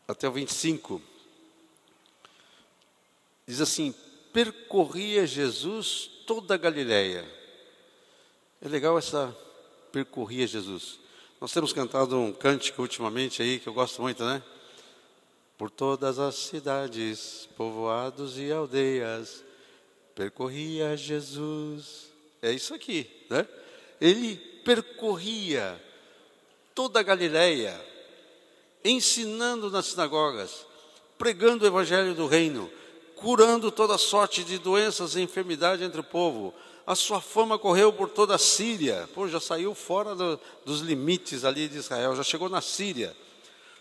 [0.08, 1.02] até o 25.
[3.48, 3.94] Diz assim:
[4.32, 7.28] percorria Jesus toda a Galileia.
[8.62, 9.36] É legal essa
[9.92, 11.00] percorria Jesus.
[11.42, 14.42] Nós temos cantado um cântico ultimamente aí que eu gosto muito, né?
[15.58, 19.44] Por todas as cidades, povoados e aldeias,
[20.16, 22.12] percorria Jesus.
[22.42, 23.48] É isso aqui, né?
[24.04, 25.82] Ele percorria
[26.76, 27.74] toda a Galileia,
[28.84, 30.66] ensinando nas sinagogas,
[31.18, 32.70] pregando o evangelho do reino,
[33.16, 36.54] curando toda sorte de doenças e enfermidade entre o povo.
[36.86, 41.46] A sua fama correu por toda a Síria, pô, já saiu fora do, dos limites
[41.46, 43.16] ali de Israel, já chegou na Síria.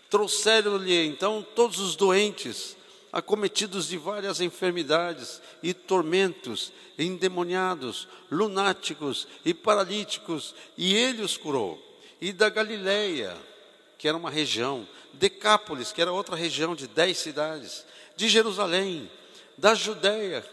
[0.09, 2.77] Trouxeram-lhe então todos os doentes,
[3.13, 11.79] acometidos de várias enfermidades e tormentos, endemoniados, lunáticos e paralíticos, e ele os curou.
[12.19, 13.37] E da Galileia,
[13.99, 19.09] que era uma região, Decápolis, que era outra região de dez cidades, de Jerusalém,
[19.55, 20.43] da Judéia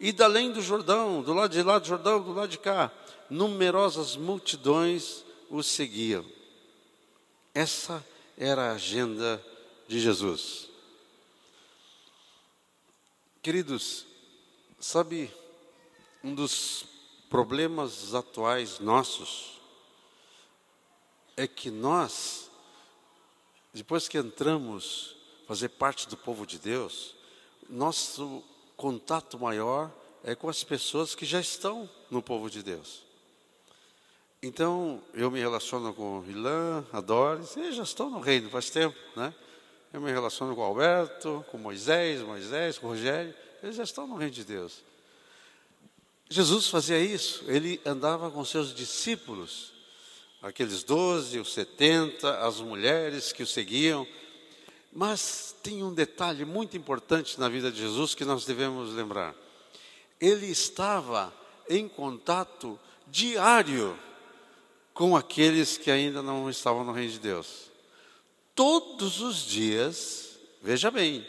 [0.00, 2.90] e da além do Jordão, do lado de lá do Jordão, do lado de cá,
[3.28, 6.24] numerosas multidões o seguiam.
[7.54, 8.04] Essa
[8.38, 9.44] era a agenda
[9.86, 10.73] de Jesus.
[13.44, 14.06] Queridos,
[14.80, 15.30] sabe,
[16.22, 16.86] um dos
[17.28, 19.60] problemas atuais nossos
[21.36, 22.50] é que nós,
[23.70, 25.14] depois que entramos
[25.46, 27.14] fazer parte do povo de Deus,
[27.68, 28.42] nosso
[28.78, 33.02] contato maior é com as pessoas que já estão no povo de Deus.
[34.42, 38.70] Então, eu me relaciono com o Ilan, a Doris, eles já estão no reino faz
[38.70, 39.34] tempo, né?
[39.94, 44.34] Eu me relaciono com Alberto, com Moisés, Moisés, com Rogério, eles já estão no reino
[44.34, 44.82] de Deus.
[46.28, 49.72] Jesus fazia isso, ele andava com seus discípulos,
[50.42, 54.04] aqueles doze, os setenta, as mulheres que o seguiam.
[54.92, 59.32] Mas tem um detalhe muito importante na vida de Jesus que nós devemos lembrar.
[60.20, 61.32] Ele estava
[61.70, 62.76] em contato
[63.06, 63.96] diário
[64.92, 67.72] com aqueles que ainda não estavam no reino de Deus.
[68.54, 71.26] Todos os dias, veja bem,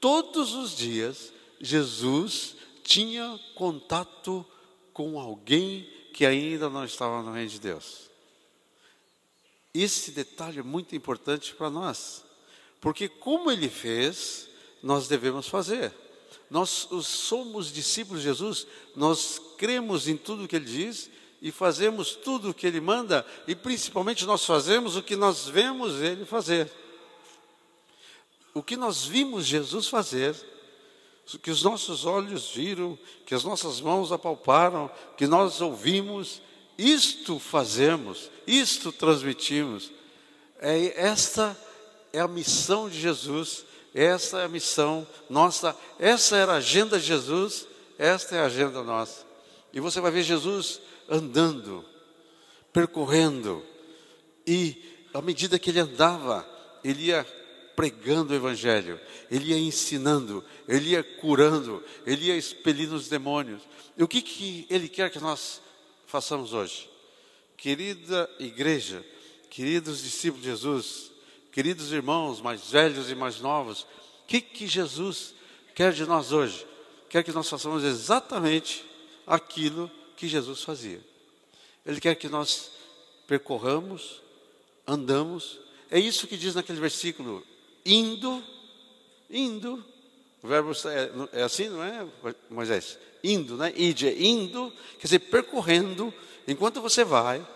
[0.00, 4.46] todos os dias, Jesus tinha contato
[4.92, 8.10] com alguém que ainda não estava no reino de Deus.
[9.74, 12.24] Esse detalhe é muito importante para nós,
[12.80, 14.48] porque como ele fez,
[14.82, 15.92] nós devemos fazer.
[16.48, 22.50] Nós somos discípulos de Jesus, nós cremos em tudo que ele diz e fazemos tudo
[22.50, 26.70] o que Ele manda, e principalmente nós fazemos o que nós vemos Ele fazer.
[28.52, 30.36] O que nós vimos Jesus fazer,
[31.42, 36.42] que os nossos olhos viram, que as nossas mãos apalparam, que nós ouvimos,
[36.76, 39.90] isto fazemos, isto transmitimos.
[40.58, 41.56] É, esta
[42.12, 47.06] é a missão de Jesus, essa é a missão nossa, essa era a agenda de
[47.06, 47.66] Jesus,
[47.98, 49.24] esta é a agenda nossa.
[49.72, 51.84] E você vai ver Jesus andando,
[52.72, 53.64] percorrendo,
[54.46, 56.48] e à medida que ele andava,
[56.84, 57.26] ele ia
[57.74, 63.62] pregando o Evangelho, ele ia ensinando, ele ia curando, ele ia expelindo os demônios.
[63.96, 65.60] E o que, que ele quer que nós
[66.06, 66.88] façamos hoje?
[67.56, 69.04] Querida igreja,
[69.48, 71.10] queridos discípulos de Jesus,
[71.50, 73.82] queridos irmãos mais velhos e mais novos,
[74.22, 75.34] o que, que Jesus
[75.74, 76.66] quer de nós hoje?
[77.08, 78.84] Quer que nós façamos exatamente
[79.26, 81.00] aquilo que Jesus fazia.
[81.84, 82.70] Ele quer que nós
[83.26, 84.20] percorramos,
[84.86, 85.58] andamos.
[85.90, 87.42] É isso que diz naquele versículo:
[87.86, 88.44] indo,
[89.30, 89.82] indo.
[90.42, 90.72] O verbo
[91.32, 92.06] é, é assim, não é,
[92.50, 92.98] Moisés?
[93.24, 93.72] Indo, né?
[93.74, 96.12] Ide é indo, quer dizer, percorrendo.
[96.46, 97.46] Enquanto você vai,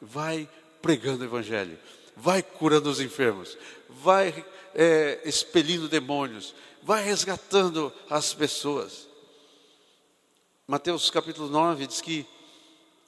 [0.00, 0.48] vai
[0.80, 1.76] pregando o Evangelho,
[2.16, 9.05] vai curando os enfermos, vai é, expelindo demônios, vai resgatando as pessoas.
[10.68, 12.26] Mateus capítulo 9 diz que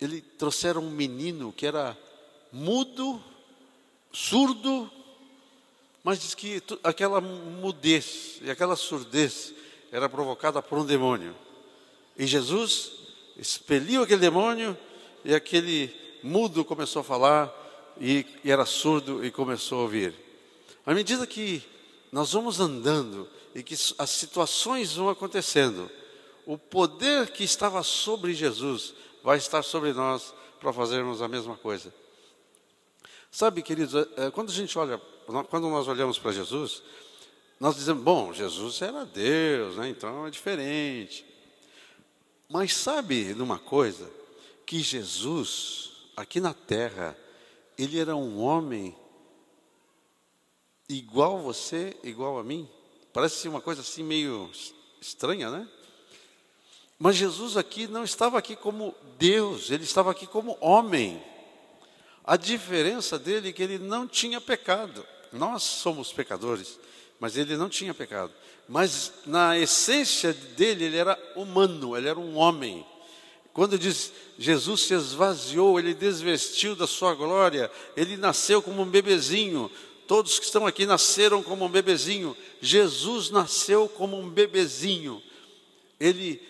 [0.01, 1.99] ele trouxeram um menino que era
[2.53, 3.21] mudo,
[4.13, 4.89] surdo,
[6.05, 9.53] mas diz que aquela mudez e aquela surdez
[9.91, 11.35] era provocada por um demônio.
[12.17, 12.93] E Jesus
[13.37, 14.79] expeliu aquele demônio
[15.25, 17.53] e aquele mudo começou a falar
[18.01, 20.15] e, e era surdo e começou a ouvir.
[20.87, 21.61] À medida que
[22.13, 25.91] nós vamos andando e que as situações vão acontecendo,
[26.49, 31.93] o poder que estava sobre Jesus vai estar sobre nós para fazermos a mesma coisa.
[33.31, 34.97] Sabe, queridos, é, é, quando a gente olha,
[35.51, 36.83] quando nós olhamos para Jesus,
[37.61, 39.91] nós dizemos, bom, Jesus era Deus, né?
[39.91, 41.23] então é diferente.
[42.49, 44.11] Mas sabe numa coisa?
[44.65, 47.15] Que Jesus, aqui na terra,
[47.77, 48.97] ele era um homem
[50.89, 52.67] igual você, igual a mim.
[53.13, 54.51] Parece uma coisa assim meio
[54.99, 55.69] estranha, né?
[56.99, 61.23] Mas Jesus aqui não estava aqui como Deus, ele estava aqui como homem.
[62.25, 65.07] A diferença dele é que ele não tinha pecado.
[65.33, 66.79] Nós somos pecadores,
[67.21, 68.33] mas ele não tinha pecado.
[68.69, 72.85] Mas na essência dele, ele era humano, ele era um homem.
[73.53, 79.71] Quando diz Jesus se esvaziou, ele desvestiu da sua glória, ele nasceu como um bebezinho.
[80.07, 82.37] Todos que estão aqui nasceram como um bebezinho.
[82.61, 85.23] Jesus nasceu como um bebezinho.
[85.99, 86.41] Ele,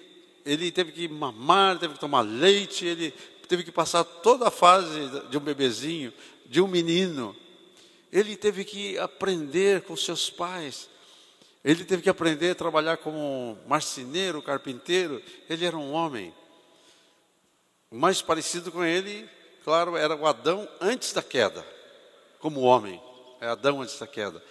[0.48, 3.10] ele teve que mamar, teve que tomar leite, ele
[3.46, 4.88] teve que passar toda a fase
[5.28, 6.12] de um bebezinho,
[6.46, 7.36] de um menino.
[8.10, 10.88] Ele teve que aprender com seus pais.
[11.62, 15.22] Ele teve que aprender a trabalhar como marceneiro, carpinteiro.
[15.50, 16.32] Ele era um homem.
[17.90, 19.28] O mais parecido com ele,
[19.64, 21.66] claro, era o Adão antes da queda,
[22.38, 22.98] como homem.
[23.38, 24.42] É Adão antes da queda.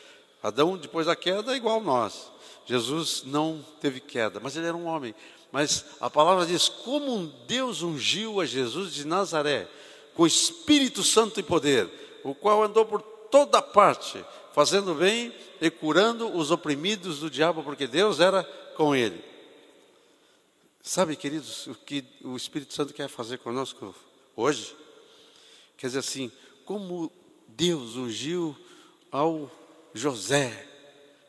[0.44, 2.32] Adão, depois da queda, é igual a nós.
[2.68, 5.16] Jesus não teve queda, mas ele era um homem.
[5.58, 9.68] Mas a palavra diz: como um Deus ungiu a Jesus de Nazaré,
[10.14, 11.90] com Espírito Santo e poder,
[12.24, 17.88] o qual andou por toda parte, fazendo bem e curando os oprimidos do diabo, porque
[17.88, 18.44] Deus era
[18.76, 19.20] com ele.
[20.84, 23.96] Sabe, queridos, o que o Espírito Santo quer fazer conosco
[24.36, 24.76] hoje?
[25.76, 26.32] Quer dizer assim,
[26.66, 27.12] como
[27.48, 28.56] Deus ungiu
[29.12, 29.50] ao
[29.92, 30.70] José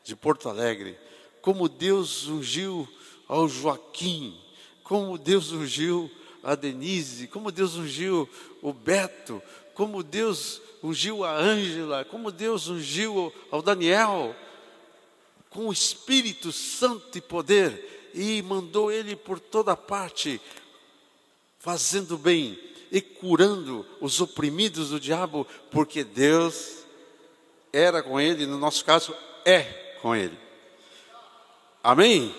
[0.03, 0.99] de Porto Alegre,
[1.41, 2.87] como Deus ungiu
[3.29, 4.35] ao Joaquim,
[4.83, 6.09] como Deus ungiu
[6.43, 8.27] a Denise, como Deus ungiu
[8.59, 9.41] o Beto,
[9.75, 14.35] como Deus ungiu a Ângela, como Deus ungiu ao Daniel,
[15.49, 20.41] com o Espírito Santo e poder e mandou ele por toda parte,
[21.59, 22.59] fazendo bem
[22.91, 26.79] e curando os oprimidos do diabo, porque Deus
[27.71, 29.15] era com ele, no nosso caso,
[29.45, 29.61] é
[30.01, 30.37] com ele.
[31.83, 32.33] Amém?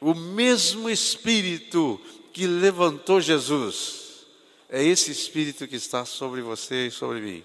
[0.00, 2.00] O mesmo Espírito
[2.32, 4.26] que levantou Jesus,
[4.68, 7.44] é esse Espírito que está sobre você e sobre mim.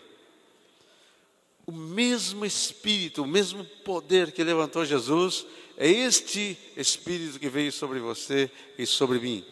[1.66, 5.46] O mesmo Espírito, o mesmo poder que levantou Jesus,
[5.78, 9.44] é este Espírito que veio sobre você e sobre mim.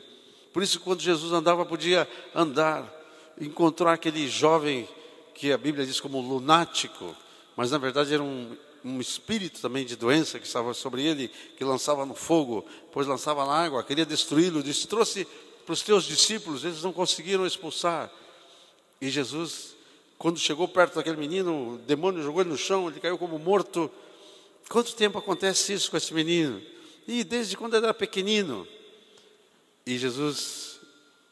[0.53, 2.91] Por isso, quando Jesus andava, podia andar,
[3.39, 4.87] encontrar aquele jovem
[5.33, 7.15] que a Bíblia diz como lunático,
[7.55, 11.63] mas na verdade era um, um espírito também de doença que estava sobre ele, que
[11.63, 14.63] lançava no fogo, depois lançava na água, queria destruí-lo.
[14.63, 15.27] Disse: trouxe
[15.65, 18.11] para os teus discípulos, eles não conseguiram expulsar.
[18.99, 19.75] E Jesus,
[20.17, 23.89] quando chegou perto daquele menino, o demônio jogou ele no chão, ele caiu como morto.
[24.69, 26.61] Quanto tempo acontece isso com esse menino?
[27.07, 28.67] E desde quando ele era pequenino.
[29.85, 30.79] E Jesus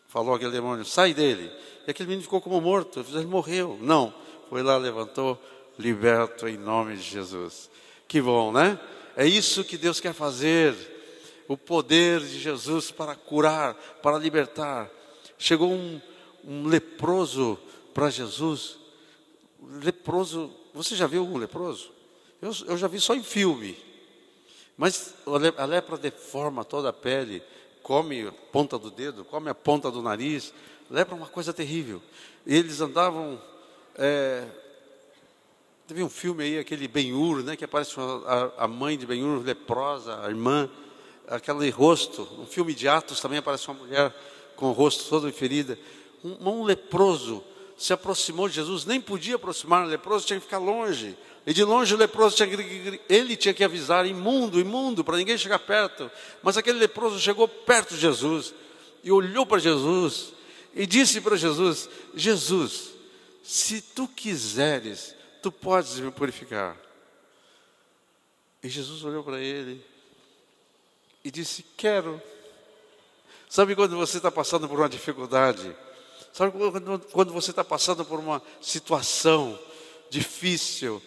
[0.07, 1.51] falou àquele demônio: sai dele.
[1.87, 3.05] E aquele menino ficou como morto.
[3.13, 3.77] Ele morreu.
[3.81, 4.13] Não.
[4.49, 5.39] Foi lá, levantou,
[5.79, 7.71] liberto em nome de Jesus.
[8.05, 8.77] Que bom, né?
[9.15, 10.75] É isso que Deus quer fazer.
[11.47, 13.73] O poder de Jesus para curar,
[14.03, 14.91] para libertar.
[15.37, 15.99] Chegou um,
[16.43, 17.57] um leproso
[17.93, 18.77] para Jesus.
[19.81, 21.91] Leproso, você já viu um leproso?
[22.41, 23.77] Eu, eu já vi só em filme.
[24.77, 25.15] Mas
[25.57, 27.41] a lepra deforma toda a pele,
[27.81, 30.53] come a ponta do dedo, come a ponta do nariz.
[30.89, 32.01] Lepra é uma coisa terrível.
[32.45, 33.41] Eles andavam.
[33.95, 34.45] É,
[35.89, 40.23] teve um filme aí, aquele Ben-Hur, né, que aparece a, a mãe de Ben-Hur, leprosa,
[40.23, 40.69] a irmã,
[41.27, 42.27] aquele rosto.
[42.37, 44.13] Um filme de Atos também aparece uma mulher
[44.55, 45.79] com o rosto todo ferida.
[46.23, 47.43] Um, um leproso
[47.75, 51.17] se aproximou de Jesus, nem podia aproximar, o leproso tinha que ficar longe.
[51.43, 55.39] E de longe o leproso tinha que, ele tinha que avisar, imundo, imundo, para ninguém
[55.39, 56.11] chegar perto.
[56.43, 58.53] Mas aquele leproso chegou perto de Jesus
[59.03, 60.33] e olhou para Jesus
[60.75, 62.89] e disse para Jesus: Jesus,
[63.41, 66.77] se tu quiseres, tu podes me purificar.
[68.61, 69.83] E Jesus olhou para ele
[71.23, 72.21] e disse: Quero.
[73.49, 75.75] Sabe quando você está passando por uma dificuldade?
[76.31, 76.53] Sabe
[77.11, 79.57] quando, você está passando por uma situação
[80.09, 81.01] difícil?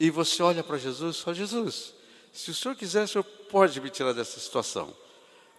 [0.00, 1.92] e você olha para Jesus e fala: Jesus,
[2.32, 4.96] se o Senhor quiser, o Senhor pode me tirar dessa situação.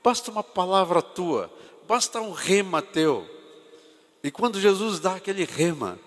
[0.03, 1.53] Basta uma palavra tua,
[1.87, 3.29] basta um rema teu.
[4.23, 5.99] E quando Jesus dá aquele rema,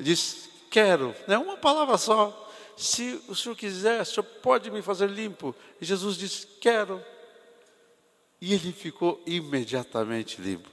[0.00, 2.52] ele diz: Quero, é uma palavra só.
[2.76, 5.56] Se o Senhor quiser, o Senhor pode me fazer limpo.
[5.80, 7.02] E Jesus disse: Quero.
[8.42, 10.68] E ele ficou imediatamente limpo.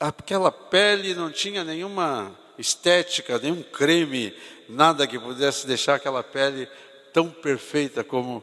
[0.00, 4.34] Aquela pele não tinha nenhuma estética, nenhum creme,
[4.68, 6.68] nada que pudesse deixar aquela pele
[7.12, 8.42] tão perfeita como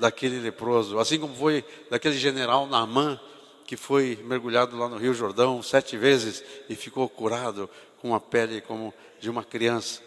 [0.00, 0.98] daquele leproso.
[0.98, 3.20] Assim como foi daquele general Naamã,
[3.64, 8.60] que foi mergulhado lá no Rio Jordão sete vezes e ficou curado com uma pele
[8.60, 8.92] como
[9.22, 10.02] de uma criança.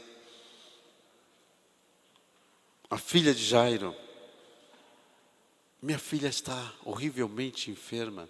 [2.90, 3.96] A filha de Jairo,
[5.82, 8.30] minha filha está horrivelmente enferma.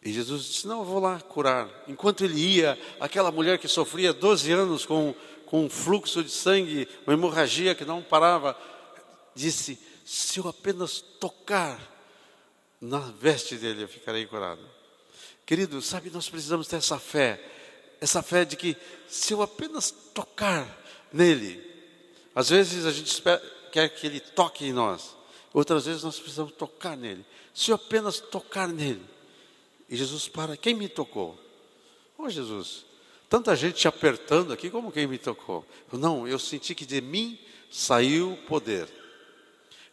[0.00, 1.68] E Jesus disse: Não, eu vou lá curar.
[1.88, 5.12] Enquanto ele ia, aquela mulher que sofria 12 anos com,
[5.44, 8.56] com um fluxo de sangue, uma hemorragia que não parava,
[9.34, 11.80] disse: Se eu apenas tocar
[12.80, 14.62] na veste dele, eu ficarei curado.
[15.44, 17.40] Querido, sabe, nós precisamos ter essa fé,
[18.00, 18.76] essa fé de que
[19.08, 20.66] se eu apenas tocar
[21.12, 21.64] nele,
[22.34, 23.42] às vezes a gente espera,
[23.72, 25.16] quer que ele toque em nós,
[25.52, 27.24] outras vezes nós precisamos tocar nele.
[27.54, 29.02] Se eu apenas tocar nele,
[29.88, 31.38] e Jesus para, quem me tocou?
[32.18, 32.84] Oh Jesus,
[33.28, 35.64] tanta gente te apertando aqui, como quem me tocou?
[35.92, 37.38] Não, eu senti que de mim
[37.70, 38.88] saiu poder.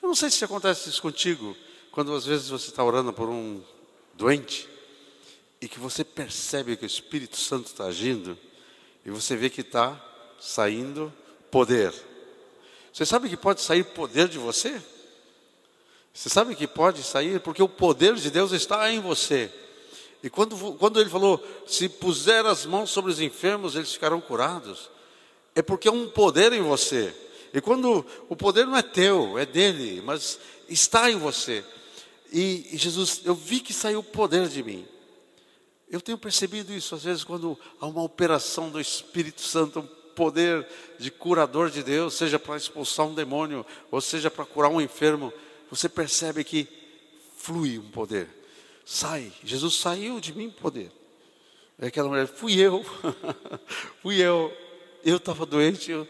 [0.01, 1.55] Eu não sei se acontece isso contigo,
[1.91, 3.61] quando às vezes você está orando por um
[4.15, 4.67] doente,
[5.63, 8.37] e que você percebe que o Espírito Santo está agindo,
[9.05, 9.97] e você vê que está
[10.37, 11.11] saindo
[11.49, 11.93] poder.
[12.91, 14.81] Você sabe que pode sair poder de você?
[16.13, 19.49] Você sabe que pode sair porque o poder de Deus está em você.
[20.21, 24.89] E quando, quando ele falou, se puser as mãos sobre os enfermos, eles ficarão curados,
[25.55, 27.15] é porque é um poder em você.
[27.53, 30.37] E quando o poder não é teu, é dele, mas
[30.67, 31.63] está em você.
[32.33, 34.92] E, e Jesus, eu vi que saiu poder de mim.
[35.93, 40.67] Eu tenho percebido isso às vezes quando há uma operação do Espírito Santo, um poder
[40.97, 45.31] de curador de Deus, seja para expulsar um demônio, ou seja para curar um enfermo,
[45.69, 46.67] você percebe que
[47.37, 48.27] flui um poder.
[48.83, 50.91] Sai, Jesus saiu de mim poder.
[51.77, 52.83] É aquela mulher, fui eu,
[54.01, 54.51] fui eu,
[55.05, 56.07] eu estava doente, eu,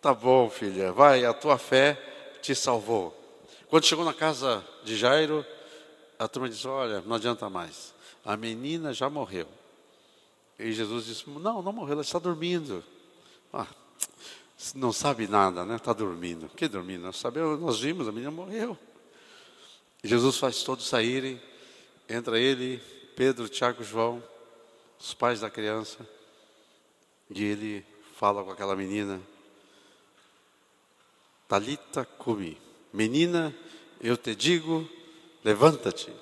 [0.00, 2.02] tá bom filha, vai, a tua fé
[2.40, 3.14] te salvou.
[3.68, 5.44] Quando chegou na casa de Jairo,
[6.18, 7.93] a turma disse, olha, não adianta mais
[8.24, 9.46] a menina já morreu.
[10.58, 12.82] E Jesus disse: Não, não morreu, ela está dormindo.
[13.52, 13.66] Ah,
[14.74, 15.76] não sabe nada, né?
[15.76, 16.48] Está dormindo.
[16.48, 17.02] Que dormindo?
[17.02, 18.78] Nós sabemos, nós vimos, a menina morreu.
[20.02, 21.40] Jesus faz todos saírem.
[22.08, 22.78] Entra ele,
[23.16, 24.22] Pedro, Tiago e João,
[24.98, 26.08] os pais da criança.
[27.30, 27.84] E ele
[28.16, 29.20] fala com aquela menina:
[31.48, 32.60] Talita cumi.
[32.92, 33.54] Menina,
[34.00, 34.88] eu te digo,
[35.42, 36.12] levanta-te.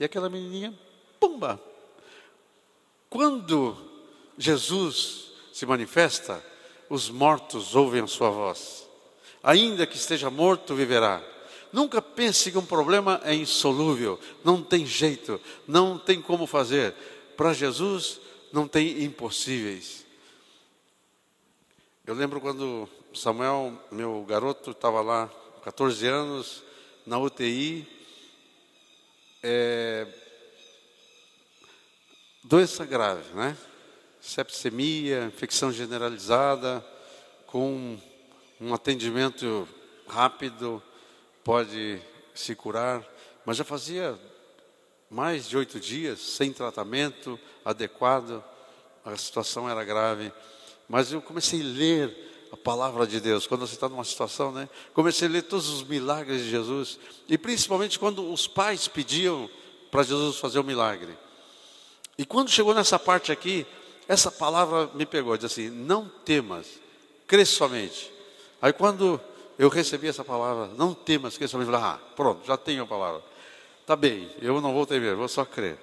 [0.00, 0.76] E aquela menininha
[1.18, 1.60] Pumba!
[3.10, 3.76] Quando
[4.36, 6.44] Jesus se manifesta,
[6.88, 8.88] os mortos ouvem a sua voz.
[9.42, 11.22] Ainda que esteja morto, viverá.
[11.72, 16.94] Nunca pense que um problema é insolúvel, não tem jeito, não tem como fazer.
[17.36, 18.20] Para Jesus,
[18.52, 20.06] não tem impossíveis.
[22.06, 25.30] Eu lembro quando Samuel, meu garoto, estava lá,
[25.62, 26.62] 14 anos,
[27.04, 27.86] na UTI,
[29.42, 30.06] é,
[32.48, 33.54] doença grave, né?
[34.22, 36.82] Sepsemia, infecção generalizada,
[37.46, 37.98] com
[38.58, 39.68] um atendimento
[40.08, 40.82] rápido,
[41.44, 42.00] pode
[42.34, 43.04] se curar,
[43.44, 44.18] mas já fazia
[45.10, 48.42] mais de oito dias sem tratamento adequado,
[49.04, 50.32] a situação era grave.
[50.88, 54.70] Mas eu comecei a ler a palavra de Deus, quando você está numa situação, né?
[54.94, 59.50] Comecei a ler todos os milagres de Jesus, e principalmente quando os pais pediam
[59.90, 61.27] para Jesus fazer o um milagre.
[62.18, 63.64] E quando chegou nessa parte aqui,
[64.08, 66.66] essa palavra me pegou, diz assim: não temas,
[67.28, 68.12] crê somente.
[68.60, 69.20] Aí quando
[69.56, 72.86] eu recebi essa palavra, não temas, crê somente, eu falei, ah, pronto, já tenho a
[72.86, 73.22] palavra.
[73.86, 75.78] Tá bem, eu não vou temer, vou só crer.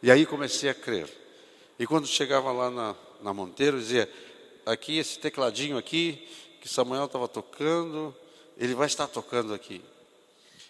[0.00, 1.08] E aí comecei a crer.
[1.78, 4.10] E quando chegava lá na, na Monteiro, dizia,
[4.64, 6.26] aqui esse tecladinho aqui,
[6.60, 8.14] que Samuel estava tocando,
[8.56, 9.82] ele vai estar tocando aqui.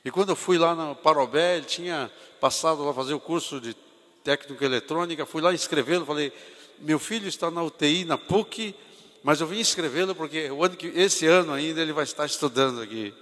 [0.03, 2.11] E quando eu fui lá no Parobé, ele tinha
[2.41, 3.77] passado lá fazer o curso de
[4.23, 6.33] técnico eletrônica, fui lá inscrevê-lo, falei,
[6.79, 8.75] meu filho está na UTI, na PUC,
[9.23, 12.81] mas eu vim inscrevê-lo porque o ano que, esse ano ainda ele vai estar estudando
[12.81, 13.15] aqui.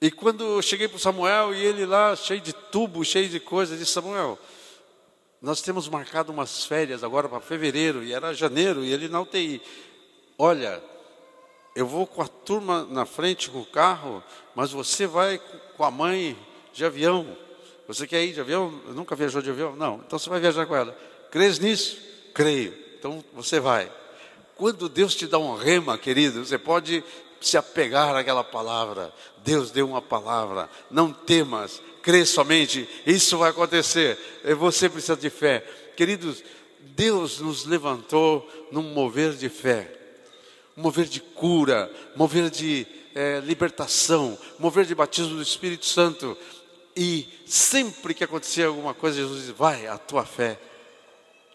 [0.00, 3.40] E quando eu cheguei para o Samuel e ele lá, cheio de tubo, cheio de
[3.40, 4.38] coisas, disse, Samuel,
[5.40, 9.62] nós temos marcado umas férias agora para fevereiro, e era janeiro, e ele na UTI.
[10.38, 10.82] Olha,
[11.74, 14.22] eu vou com a turma na frente com o carro,
[14.54, 15.38] mas você vai
[15.76, 16.36] com a mãe
[16.72, 17.36] de avião.
[17.88, 18.70] Você quer ir de avião?
[18.88, 19.76] Nunca viajou de avião?
[19.76, 20.02] Não.
[20.06, 20.96] Então você vai viajar com ela.
[21.30, 21.98] Crês nisso?
[22.34, 22.74] Creio.
[22.98, 23.90] Então você vai.
[24.56, 27.04] Quando Deus te dá um rema, querido, você pode
[27.40, 29.12] se apegar àquela palavra.
[29.44, 30.68] Deus deu uma palavra.
[30.90, 31.80] Não temas.
[32.02, 32.88] Crê somente.
[33.06, 34.18] Isso vai acontecer.
[34.58, 35.60] Você precisa de fé.
[35.96, 36.42] Queridos,
[36.80, 39.92] Deus nos levantou num mover de fé.
[40.74, 46.36] Mover de cura, mover de é, libertação, mover de batismo do Espírito Santo,
[46.96, 50.58] e sempre que acontecia alguma coisa, Jesus diz: Vai, a tua fé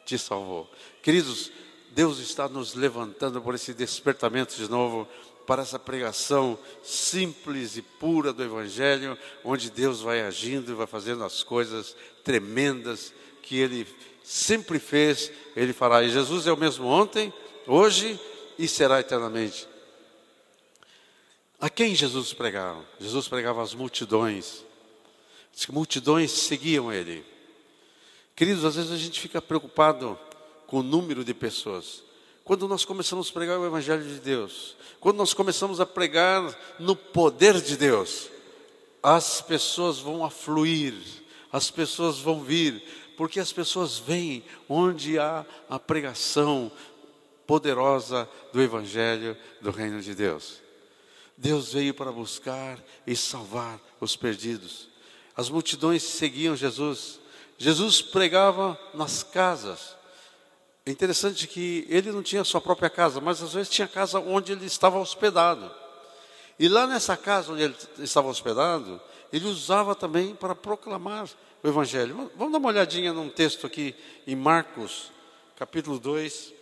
[0.05, 0.69] te salvou.
[1.01, 1.51] Queridos,
[1.91, 5.07] Deus está nos levantando por esse despertamento de novo,
[5.47, 11.23] para essa pregação simples e pura do Evangelho, onde Deus vai agindo e vai fazendo
[11.23, 13.11] as coisas tremendas
[13.41, 13.87] que Ele
[14.23, 16.03] sempre fez, Ele fará.
[16.03, 17.33] E Jesus é o mesmo ontem,
[17.65, 18.19] hoje
[18.57, 19.67] e será eternamente.
[21.59, 22.83] A quem Jesus pregava?
[22.99, 24.63] Jesus pregava às multidões.
[25.55, 27.25] As multidões seguiam ele.
[28.35, 30.17] Queridos, às vezes a gente fica preocupado
[30.67, 32.03] com o número de pessoas.
[32.43, 36.95] Quando nós começamos a pregar o Evangelho de Deus, quando nós começamos a pregar no
[36.95, 38.29] poder de Deus,
[39.03, 40.93] as pessoas vão afluir,
[41.51, 42.83] as pessoas vão vir,
[43.17, 46.71] porque as pessoas vêm onde há a pregação
[47.45, 50.61] poderosa do Evangelho do Reino de Deus.
[51.37, 54.90] Deus veio para buscar e salvar os perdidos.
[55.35, 57.19] As multidões seguiam Jesus.
[57.57, 59.95] Jesus pregava nas casas.
[60.85, 64.51] É interessante que ele não tinha sua própria casa, mas às vezes tinha casa onde
[64.51, 65.71] ele estava hospedado.
[66.57, 68.99] E lá nessa casa onde ele estava hospedado,
[69.31, 71.29] ele usava também para proclamar
[71.63, 72.31] o Evangelho.
[72.35, 75.11] Vamos dar uma olhadinha num texto aqui em Marcos,
[75.55, 76.53] capítulo 2,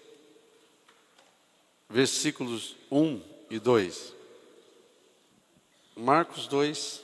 [1.89, 4.13] versículos 1 e 2.
[5.95, 7.01] Marcos 2,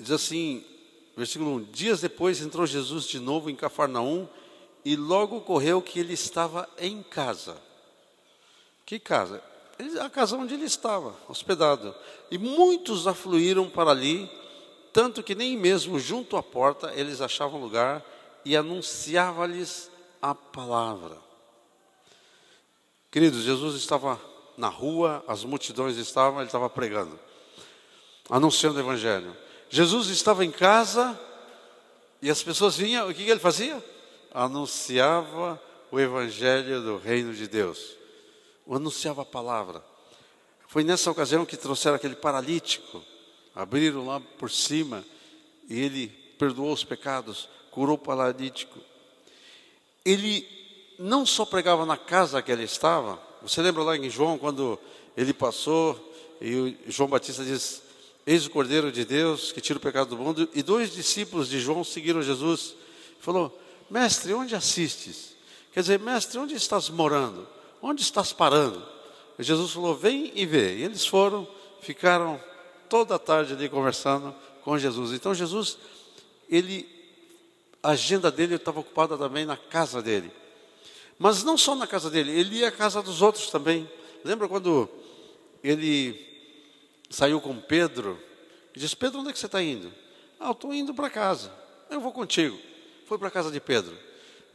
[0.00, 0.64] diz assim,
[1.16, 4.26] versículo 1: Dias depois entrou Jesus de novo em Cafarnaum
[4.84, 7.56] e logo ocorreu que ele estava em casa.
[8.84, 9.42] Que casa?
[10.00, 11.94] A casa onde ele estava, hospedado.
[12.30, 14.30] E muitos afluíram para ali,
[14.92, 18.04] tanto que nem mesmo junto à porta eles achavam lugar
[18.44, 19.90] e anunciava-lhes
[20.20, 21.16] a palavra.
[23.10, 24.20] Queridos, Jesus estava
[24.56, 27.18] na rua, as multidões estavam, ele estava pregando
[28.30, 29.36] anunciando o Evangelho.
[29.70, 31.18] Jesus estava em casa
[32.20, 33.82] e as pessoas vinham, o que ele fazia?
[34.34, 35.62] Anunciava
[35.92, 37.96] o Evangelho do Reino de Deus,
[38.68, 39.82] anunciava a palavra.
[40.66, 43.02] Foi nessa ocasião que trouxeram aquele paralítico,
[43.54, 45.04] abriram lá por cima
[45.68, 48.78] e ele perdoou os pecados, curou o paralítico.
[50.04, 50.46] Ele
[50.98, 54.78] não só pregava na casa que ele estava, você lembra lá em João, quando
[55.16, 57.82] ele passou e João Batista diz:
[58.26, 60.48] Eis o Cordeiro de Deus que tira o pecado do mundo.
[60.54, 62.74] E dois discípulos de João seguiram Jesus.
[63.20, 63.58] Falou:
[63.90, 65.34] Mestre, onde assistes?
[65.72, 67.46] Quer dizer, mestre, onde estás morando?
[67.80, 68.82] Onde estás parando?
[69.38, 70.76] E Jesus falou: Vem e vê.
[70.76, 71.48] E eles foram,
[71.80, 72.40] ficaram
[72.88, 75.12] toda a tarde ali conversando com Jesus.
[75.12, 75.78] Então Jesus,
[76.48, 76.88] ele,
[77.82, 80.30] a agenda dele estava ocupada também na casa dele.
[81.18, 83.90] Mas não só na casa dele, ele ia à casa dos outros também.
[84.24, 84.88] Lembra quando
[85.62, 86.29] ele
[87.10, 88.18] saiu com Pedro
[88.74, 89.92] e disse: Pedro, onde é que você está indo?
[90.38, 91.52] Ah, eu estou indo para casa.
[91.90, 92.58] Eu vou contigo.
[93.06, 93.98] Foi para a casa de Pedro.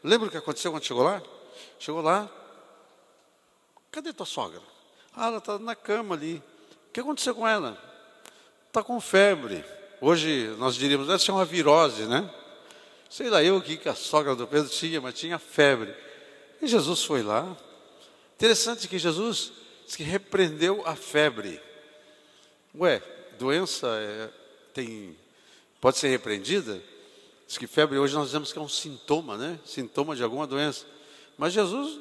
[0.03, 1.21] Lembra o que aconteceu quando chegou lá?
[1.77, 2.29] Chegou lá.
[3.91, 4.61] Cadê tua sogra?
[5.15, 6.41] Ah, ela está na cama ali.
[6.89, 7.77] O que aconteceu com ela?
[8.67, 9.63] Está com febre.
[10.01, 12.29] Hoje nós diríamos, deve ser uma virose, né?
[13.09, 15.95] Sei lá eu o que a sogra do Pedro tinha, mas tinha febre.
[16.61, 17.55] E Jesus foi lá.
[18.35, 19.53] Interessante que Jesus
[19.95, 21.61] que repreendeu a febre.
[22.77, 23.01] Ué,
[23.39, 24.29] doença é,
[24.73, 25.15] tem,
[25.79, 26.81] pode ser repreendida?
[27.47, 29.59] Diz que febre hoje nós dizemos que é um sintoma, né?
[29.65, 30.85] Sintoma de alguma doença.
[31.37, 31.99] Mas Jesus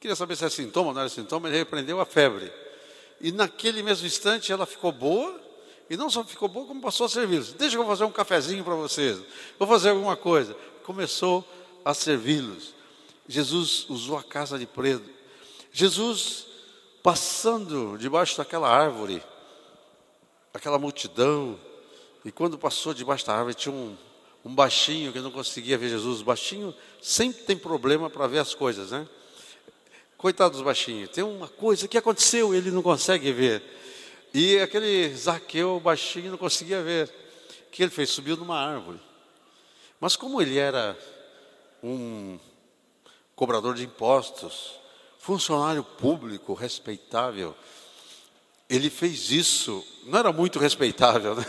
[0.00, 2.52] queria saber se é sintoma ou não era sintoma, ele repreendeu a febre.
[3.20, 5.40] E naquele mesmo instante ela ficou boa,
[5.88, 7.52] e não só ficou boa, como passou a servi-los.
[7.52, 9.20] Deixa eu fazer um cafezinho para vocês,
[9.58, 10.56] vou fazer alguma coisa.
[10.82, 11.46] Começou
[11.84, 12.74] a servi-los.
[13.28, 15.08] Jesus usou a casa de Pedro.
[15.72, 16.46] Jesus,
[17.02, 19.22] passando debaixo daquela árvore,
[20.54, 21.58] aquela multidão.
[22.24, 23.96] E quando passou debaixo da árvore, tinha um,
[24.44, 26.20] um baixinho que não conseguia ver Jesus.
[26.20, 29.06] O baixinho sempre tem problema para ver as coisas, né?
[30.16, 31.10] Coitado dos baixinhos.
[31.10, 33.62] Tem uma coisa que aconteceu, ele não consegue ver.
[34.32, 37.12] E aquele Zaqueu, baixinho, não conseguia ver.
[37.66, 38.10] O que ele fez?
[38.10, 39.00] Subiu numa árvore.
[40.00, 40.96] Mas como ele era
[41.82, 42.38] um
[43.36, 44.78] cobrador de impostos,
[45.18, 47.54] funcionário público respeitável,
[48.68, 51.44] ele fez isso, não era muito respeitável, né?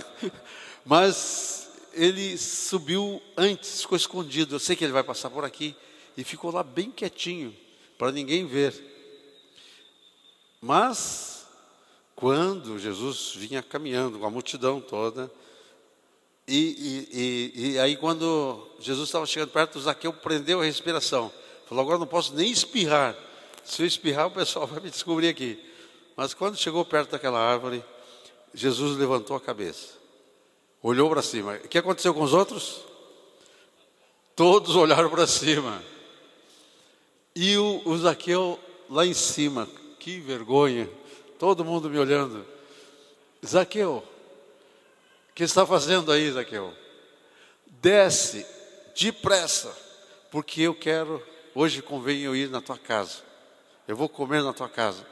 [0.84, 4.56] mas ele subiu antes, ficou escondido.
[4.56, 5.76] Eu sei que ele vai passar por aqui
[6.18, 7.56] e ficou lá bem quietinho,
[7.98, 8.74] para ninguém ver.
[10.62, 11.46] Mas,
[12.16, 15.32] quando Jesus vinha caminhando com a multidão toda,
[16.48, 21.32] e, e, e, e aí quando Jesus estava chegando perto, Zaqueu prendeu a respiração.
[21.68, 23.16] Falou, agora não posso nem espirrar.
[23.64, 25.60] Se eu espirrar, o pessoal vai me descobrir aqui.
[26.16, 27.84] Mas quando chegou perto daquela árvore,
[28.54, 29.94] Jesus levantou a cabeça,
[30.82, 31.56] olhou para cima.
[31.56, 32.82] O que aconteceu com os outros?
[34.36, 35.84] Todos olharam para cima.
[37.36, 38.58] E o, o Zaqueu
[38.90, 39.68] lá em cima,
[40.00, 40.90] que vergonha,
[41.38, 42.46] todo mundo me olhando.
[43.46, 44.04] Zaqueu,
[45.30, 46.74] o que está fazendo aí, Zaqueu?
[47.68, 48.46] Desce
[48.96, 49.76] depressa,
[50.32, 51.22] porque eu quero,
[51.54, 53.24] hoje convém eu ir na tua casa.
[53.86, 55.06] Eu vou comer na tua casa.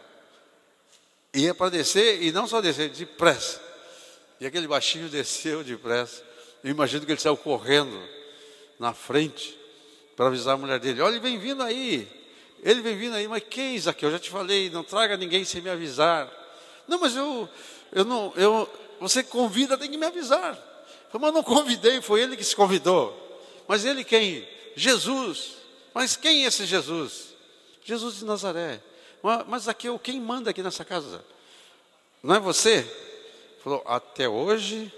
[1.33, 3.59] Ia é para descer, e não só descer, depressa.
[4.39, 6.23] E aquele baixinho desceu depressa.
[6.63, 7.99] Eu imagino que ele saiu correndo
[8.79, 9.57] na frente
[10.15, 12.07] para avisar a mulher dele: Olha, vem vindo aí.
[12.61, 14.07] Ele vem vindo aí, mas quem, Zaqueu?
[14.07, 16.31] Eu já te falei, não traga ninguém sem me avisar.
[16.87, 17.49] Não, mas eu,
[17.91, 18.69] eu não, eu,
[19.01, 20.55] você convida, tem que me avisar.
[21.11, 23.19] Falei, mas não convidei, foi ele que se convidou.
[23.67, 24.47] Mas ele quem?
[24.77, 25.55] Jesus.
[25.93, 27.33] Mas quem é esse Jesus?
[27.83, 28.81] Jesus de Nazaré.
[29.47, 31.23] Mas, Zaqueu, quem manda aqui nessa casa?
[32.21, 32.83] Não é você?
[33.63, 34.91] Falou, até hoje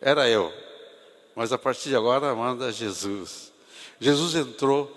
[0.00, 0.52] era eu.
[1.36, 3.52] Mas a partir de agora manda Jesus.
[4.00, 4.92] Jesus entrou.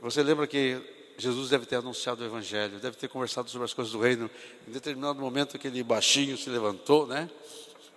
[0.00, 0.80] Você lembra que
[1.18, 4.30] Jesus deve ter anunciado o Evangelho, deve ter conversado sobre as coisas do reino.
[4.68, 7.28] Em determinado momento, aquele baixinho se levantou, né?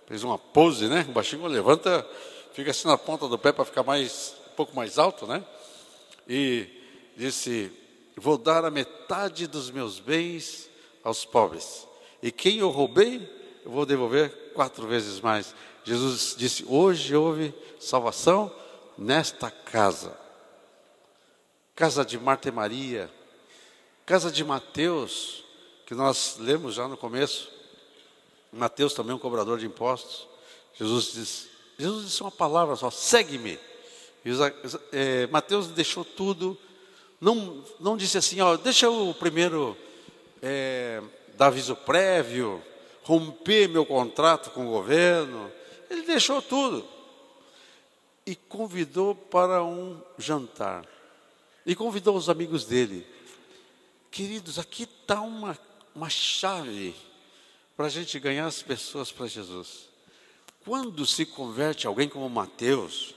[0.06, 1.06] Fez uma pose, né?
[1.08, 2.04] O baixinho levanta,
[2.52, 5.44] fica assim na ponta do pé para ficar mais, um pouco mais alto, né?
[6.28, 6.68] E
[7.16, 7.72] disse:
[8.16, 10.70] Vou dar a metade dos meus bens
[11.04, 11.86] aos pobres.
[12.22, 13.16] E quem eu roubei,
[13.64, 15.54] eu vou devolver quatro vezes mais.
[15.84, 18.50] Jesus disse: Hoje houve salvação
[18.96, 20.16] nesta casa.
[21.74, 23.10] Casa de Marta e Maria,
[24.06, 25.44] casa de Mateus,
[25.84, 27.52] que nós lemos já no começo.
[28.50, 30.26] Mateus também é um cobrador de impostos.
[30.74, 31.48] Jesus disse,
[31.78, 33.58] Jesus disse uma palavra só: segue-me.
[34.90, 36.58] É, Mateus deixou tudo,
[37.20, 39.76] não, não disse assim, ó, deixa eu primeiro
[40.42, 41.02] é,
[41.36, 42.62] dar aviso prévio,
[43.02, 45.50] romper meu contrato com o governo.
[45.88, 46.86] Ele deixou tudo
[48.26, 50.84] e convidou para um jantar.
[51.64, 53.06] E convidou os amigos dele.
[54.10, 55.58] Queridos, aqui está uma,
[55.94, 56.94] uma chave
[57.76, 59.88] para a gente ganhar as pessoas para Jesus.
[60.64, 63.14] Quando se converte alguém como Mateus,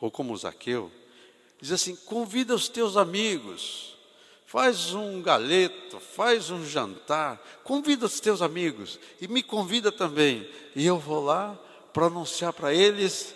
[0.00, 0.90] ou como Zaqueu,
[1.62, 3.96] diz assim: convida os teus amigos,
[4.44, 10.46] faz um galeto, faz um jantar, convida os teus amigos e me convida também.
[10.74, 11.56] E eu vou lá
[11.92, 13.34] para anunciar para eles.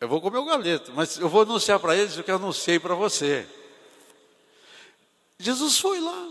[0.00, 2.80] Eu vou comer o galeto, mas eu vou anunciar para eles o que eu anunciei
[2.80, 3.46] para você.
[5.38, 6.30] Jesus foi lá.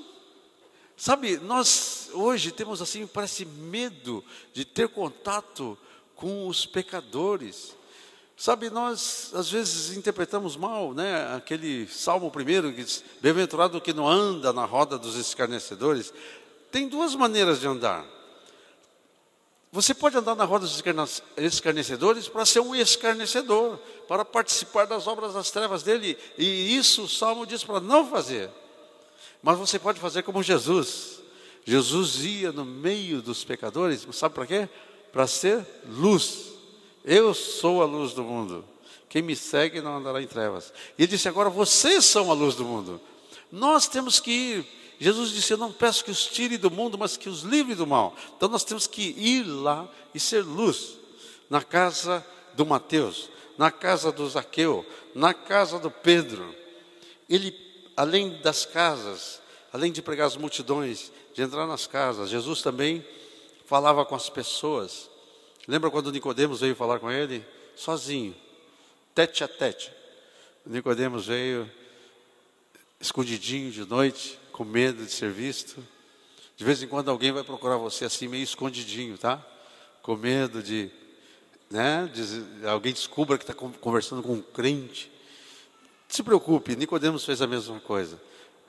[0.97, 4.23] Sabe, nós hoje temos assim, parece medo
[4.53, 5.77] de ter contato
[6.15, 7.75] com os pecadores.
[8.38, 11.36] Sabe, nós às vezes interpretamos mal, né?
[11.36, 16.13] Aquele salmo primeiro que diz: Bem-aventurado que não anda na roda dos escarnecedores.
[16.71, 18.05] Tem duas maneiras de andar.
[19.73, 20.84] Você pode andar na roda dos
[21.38, 27.07] escarnecedores para ser um escarnecedor, para participar das obras das trevas dele, e isso o
[27.07, 28.49] salmo diz para não fazer.
[29.41, 31.21] Mas você pode fazer como Jesus.
[31.63, 34.69] Jesus ia no meio dos pecadores, sabe para quê?
[35.13, 36.51] Para ser luz.
[37.04, 38.66] Eu sou a luz do mundo.
[39.10, 40.74] Quem me segue não andará em trevas.
[40.97, 43.02] E ele disse: agora vocês são a luz do mundo.
[43.52, 47.18] Nós temos que ir Jesus disse: Eu não peço que os tire do mundo, mas
[47.18, 48.16] que os livre do mal.
[48.38, 50.99] Então nós temos que ir lá e ser luz.
[51.49, 52.24] Na casa
[52.54, 53.28] do Mateus,
[53.58, 54.86] na casa do Zaqueu,
[55.16, 56.56] na casa do Pedro.
[57.28, 57.52] Ele,
[57.97, 59.41] além das casas,
[59.74, 63.04] além de pregar as multidões, de entrar nas casas, Jesus também
[63.66, 65.10] falava com as pessoas.
[65.72, 67.45] Lembra quando Nicodemos veio falar com ele?
[67.78, 68.36] Sozinho,
[69.15, 69.89] tete a tete.
[70.65, 71.72] Nicodemos veio
[72.99, 75.82] escondidinho de noite, com medo de ser visto.
[76.57, 79.41] De vez em quando alguém vai procurar você assim, meio escondidinho, tá?
[80.01, 80.91] Com medo de,
[81.69, 82.11] né?
[82.13, 85.09] De, alguém descubra que está conversando com um crente.
[86.09, 88.22] Se preocupe, Nicodemos fez a mesma coisa.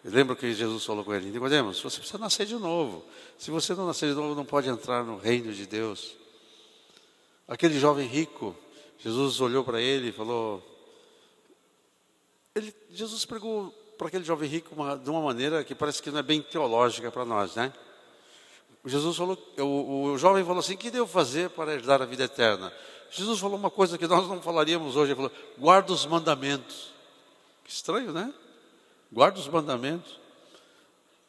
[0.05, 1.30] Lembra que Jesus falou com ele?
[1.30, 3.05] Nicodemos, você precisa nascer de novo.
[3.36, 6.21] Se você não nascer de novo, não pode entrar no reino de Deus.
[7.53, 8.57] Aquele jovem rico,
[8.98, 10.62] Jesus olhou para ele e falou.
[12.55, 16.20] Ele, Jesus pregou para aquele jovem rico uma, de uma maneira que parece que não
[16.20, 17.70] é bem teológica para nós, né?
[18.86, 22.24] Jesus falou, o, o jovem falou assim: "O que devo fazer para herdar a vida
[22.24, 22.72] eterna?"
[23.11, 25.12] Jesus falou uma coisa que nós não falaríamos hoje.
[25.12, 26.90] Ele falou: "Guarda os mandamentos."
[27.64, 28.32] Que estranho, né?
[29.12, 30.18] Guarda os mandamentos.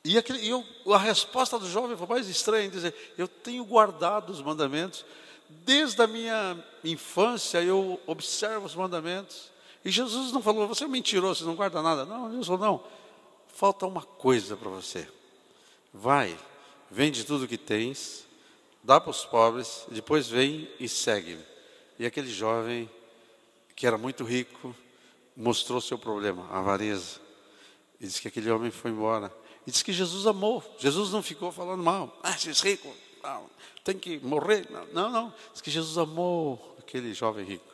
[0.06, 4.30] E, aquele, e eu, a resposta do jovem foi mais estranha, dizer: "Eu tenho guardado
[4.30, 5.04] os mandamentos
[5.66, 7.62] desde a minha infância.
[7.62, 9.54] Eu observo os mandamentos."
[9.86, 12.06] E Jesus não falou, você é mentiroso, você não guarda nada.
[12.06, 12.84] Não, Jesus falou, não,
[13.48, 15.08] falta uma coisa para você.
[15.94, 16.38] Vai,
[16.90, 18.26] vende tudo que tens,
[18.82, 21.44] dá para os pobres, depois vem e segue-me.
[22.00, 22.90] E aquele jovem,
[23.76, 24.74] que era muito rico,
[25.36, 27.20] mostrou seu problema, a avareza.
[28.00, 29.34] E disse que aquele homem foi embora.
[29.68, 30.64] E disse que Jesus amou.
[30.78, 32.18] Jesus não ficou falando mal.
[32.24, 32.94] Ah, esses rico,
[33.24, 33.50] não,
[33.84, 34.68] tem que morrer.
[34.70, 35.10] Não, não.
[35.10, 35.34] não.
[35.54, 37.66] Diz que Jesus amou aquele jovem rico.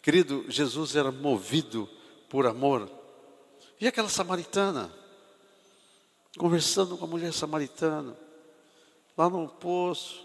[0.00, 1.88] Querido, Jesus era movido
[2.28, 2.88] por amor.
[3.80, 4.90] E aquela samaritana,
[6.38, 8.16] conversando com a mulher samaritana,
[9.16, 10.24] lá no poço,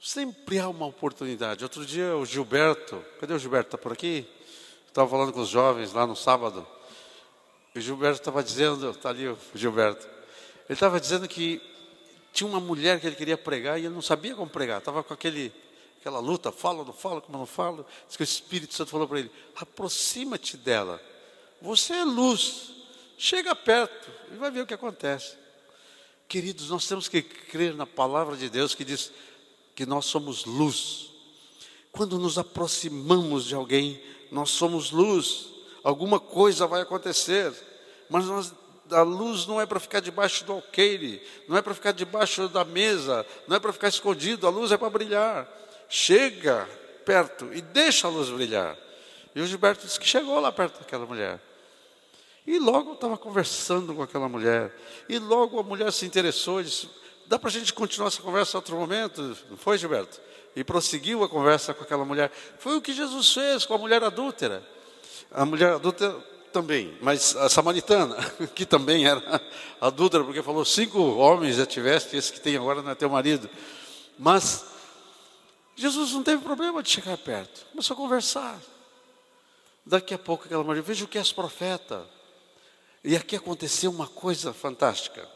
[0.00, 1.62] sempre há uma oportunidade.
[1.62, 3.68] Outro dia o Gilberto, cadê o Gilberto?
[3.68, 4.26] Está por aqui?
[4.88, 6.66] Estava falando com os jovens lá no sábado.
[7.74, 10.06] E o Gilberto estava dizendo, está ali o Gilberto.
[10.68, 11.60] Ele estava dizendo que
[12.32, 14.78] tinha uma mulher que ele queria pregar e ele não sabia como pregar.
[14.78, 15.52] Estava com aquele,
[16.00, 17.84] aquela luta, falo, não falo, como não falo.
[18.06, 21.00] Diz que o Espírito Santo falou para ele: aproxima-te dela.
[21.60, 22.72] Você é luz.
[23.18, 25.36] Chega perto e vai ver o que acontece.
[26.26, 29.12] Queridos, nós temos que crer na palavra de Deus que diz
[29.74, 31.10] que nós somos luz.
[31.92, 34.00] Quando nos aproximamos de alguém,
[34.30, 35.48] nós somos luz.
[35.82, 37.52] Alguma coisa vai acontecer,
[38.08, 38.54] mas nós,
[38.92, 42.64] a luz não é para ficar debaixo do alqueire, não é para ficar debaixo da
[42.64, 45.48] mesa, não é para ficar escondido, a luz é para brilhar.
[45.88, 46.68] Chega
[47.04, 48.76] perto e deixa a luz brilhar.
[49.34, 51.40] E o Gilberto disse que chegou lá perto daquela mulher.
[52.46, 54.74] E logo estava conversando com aquela mulher.
[55.08, 56.88] E logo a mulher se interessou e disse:
[57.26, 59.36] Dá para a gente continuar essa conversa em outro momento?
[59.48, 60.20] Não foi, Gilberto?
[60.56, 62.30] E prosseguiu a conversa com aquela mulher.
[62.58, 64.66] Foi o que Jesus fez com a mulher adúltera.
[65.30, 66.16] A mulher adúltera
[66.50, 68.16] também, mas a samaritana,
[68.54, 69.40] que também era
[69.80, 73.48] adúltera, porque falou: cinco homens já tiveste, esse que tem agora não é teu marido.
[74.18, 74.64] Mas
[75.76, 78.58] Jesus não teve problema de chegar perto, começou a conversar.
[79.84, 82.06] Daqui a pouco aquela mulher, veja o que és profeta.
[83.02, 85.26] E aqui aconteceu uma coisa fantástica.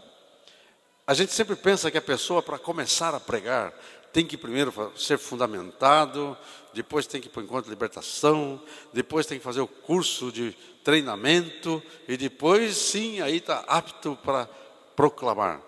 [1.07, 3.73] A gente sempre pensa que a pessoa, para começar a pregar,
[4.15, 6.39] tem que primeiro ser fundamentado,
[6.73, 8.63] depois tem que ir para o encontro de libertação,
[8.93, 10.53] depois tem que fazer o curso de
[10.85, 14.49] treinamento, e depois sim, aí está apto para
[14.95, 15.61] proclamar.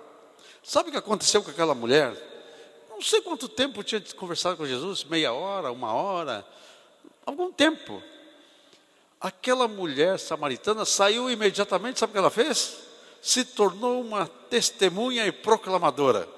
[0.62, 2.14] Sabe o que aconteceu com aquela mulher?
[2.88, 6.46] Não sei quanto tempo tinha conversado com Jesus, meia hora, uma hora,
[7.26, 8.00] algum tempo.
[9.20, 12.76] Aquela mulher samaritana saiu imediatamente, sabe o que ela fez?
[13.20, 16.35] Se tornou uma testemunha e proclamadora.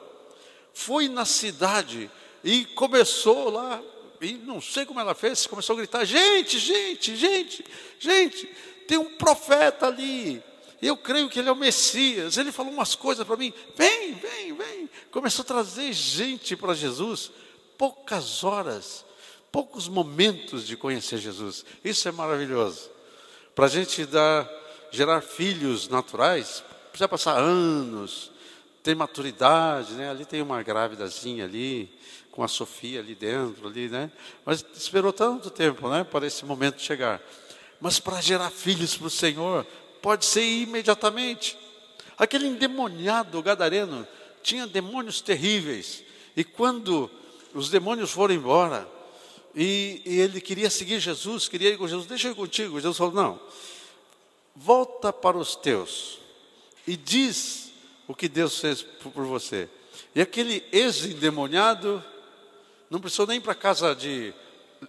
[0.78, 2.10] Foi na cidade
[2.44, 3.82] e começou lá,
[4.20, 7.64] e não sei como ela fez, começou a gritar: gente, gente, gente,
[7.98, 8.46] gente,
[8.86, 10.42] tem um profeta ali.
[10.80, 12.36] Eu creio que ele é o Messias.
[12.36, 13.52] Ele falou umas coisas para mim.
[13.74, 14.90] Vem, vem, vem.
[15.10, 17.32] Começou a trazer gente para Jesus.
[17.76, 19.04] Poucas horas
[19.50, 21.64] poucos momentos de conhecer Jesus.
[21.84, 22.90] Isso é maravilhoso.
[23.54, 24.48] Para a gente dar,
[24.90, 28.30] gerar filhos naturais, precisa passar anos,
[28.88, 30.08] ter maturidade, né?
[30.08, 31.92] Ali tem uma grávidazinha ali,
[32.30, 34.10] com a Sofia ali dentro, ali, né?
[34.46, 36.04] Mas esperou tanto tempo, né?
[36.04, 37.20] Para esse momento chegar.
[37.82, 39.66] Mas para gerar filhos para o Senhor,
[40.00, 41.58] pode ser imediatamente.
[42.16, 44.08] Aquele endemoniado gadareno
[44.42, 46.02] tinha demônios terríveis.
[46.34, 47.10] E quando
[47.52, 48.88] os demônios foram embora,
[49.54, 52.80] e, e, ele queria seguir Jesus, queria ir com Jesus, deixa eu ir contigo.
[52.80, 53.38] Jesus falou: não,
[54.56, 56.20] volta para os teus
[56.86, 57.67] e diz
[58.08, 59.68] o que Deus fez por você.
[60.14, 62.02] E aquele ex-endemoniado
[62.90, 64.32] não precisou nem para casa de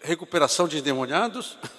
[0.01, 1.57] recuperação de endemoniados.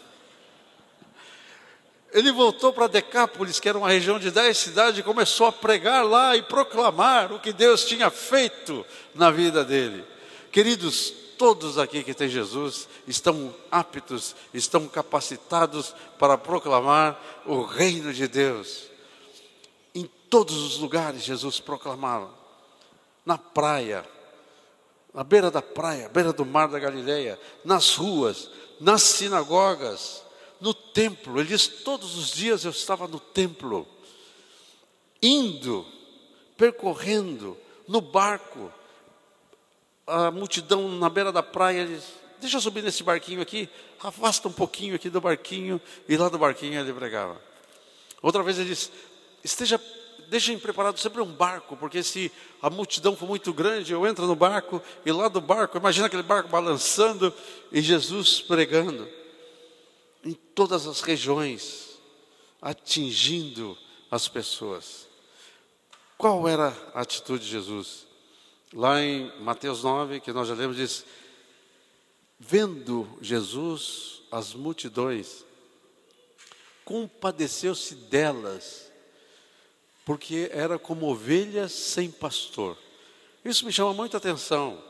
[2.12, 6.04] Ele voltou para Decápolis, que era uma região de dez cidades, e começou a pregar
[6.04, 8.84] lá e proclamar o que Deus tinha feito
[9.14, 10.04] na vida dele.
[10.50, 18.26] Queridos, todos aqui que têm Jesus estão aptos, estão capacitados para proclamar o reino de
[18.26, 18.89] Deus.
[20.30, 22.32] Todos os lugares Jesus proclamava.
[23.26, 24.08] Na praia,
[25.12, 28.48] na beira da praia, beira do mar da Galileia, nas ruas,
[28.80, 30.24] nas sinagogas,
[30.60, 31.38] no templo.
[31.38, 33.86] Ele diz: todos os dias eu estava no templo,
[35.22, 35.84] indo,
[36.56, 38.72] percorrendo, no barco,
[40.06, 43.68] a multidão na beira da praia, disse, deixa eu subir nesse barquinho aqui,
[44.00, 47.40] afasta um pouquinho aqui do barquinho, e lá do barquinho ele pregava.
[48.22, 48.90] Outra vez ele disse,
[49.44, 49.80] esteja,
[50.30, 52.30] deixem preparado sempre um barco, porque se
[52.62, 56.22] a multidão for muito grande, eu entro no barco, e lá do barco, imagina aquele
[56.22, 57.34] barco balançando,
[57.72, 59.08] e Jesus pregando,
[60.24, 61.98] em todas as regiões,
[62.62, 63.76] atingindo
[64.10, 65.08] as pessoas.
[66.16, 68.06] Qual era a atitude de Jesus?
[68.72, 71.04] Lá em Mateus 9, que nós já lemos, diz:
[72.38, 75.44] Vendo Jesus as multidões,
[76.84, 78.89] compadeceu-se delas,
[80.10, 82.76] porque era como ovelhas sem pastor.
[83.44, 84.82] Isso me chama muita atenção.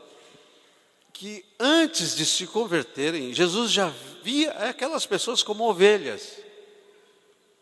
[1.13, 3.93] Que antes de se converterem, Jesus já
[4.23, 6.39] via aquelas pessoas como ovelhas.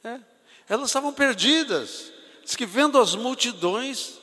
[0.02, 0.22] É,
[0.70, 2.14] elas estavam perdidas.
[2.46, 4.14] Diz que vendo as multidões,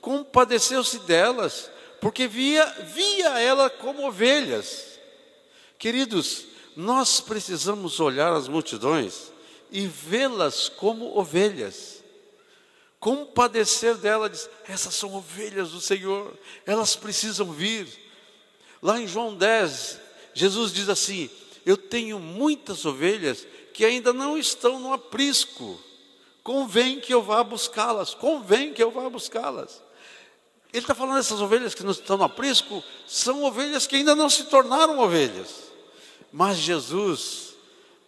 [0.00, 1.70] compadeceu-se delas,
[2.00, 4.98] porque via, via ela como ovelhas.
[5.78, 9.30] Queridos, nós precisamos olhar as multidões
[9.70, 11.95] e vê-las como ovelhas.
[13.06, 16.36] Compadecer delas, essas são ovelhas do Senhor,
[16.66, 17.86] elas precisam vir.
[18.82, 20.00] Lá em João 10,
[20.34, 21.30] Jesus diz assim:
[21.64, 25.80] Eu tenho muitas ovelhas que ainda não estão no aprisco.
[26.42, 29.80] Convém que eu vá buscá-las, convém que eu vá buscá-las.
[30.72, 34.28] Ele está falando dessas ovelhas que não estão no aprisco, são ovelhas que ainda não
[34.28, 35.70] se tornaram ovelhas.
[36.32, 37.54] Mas Jesus,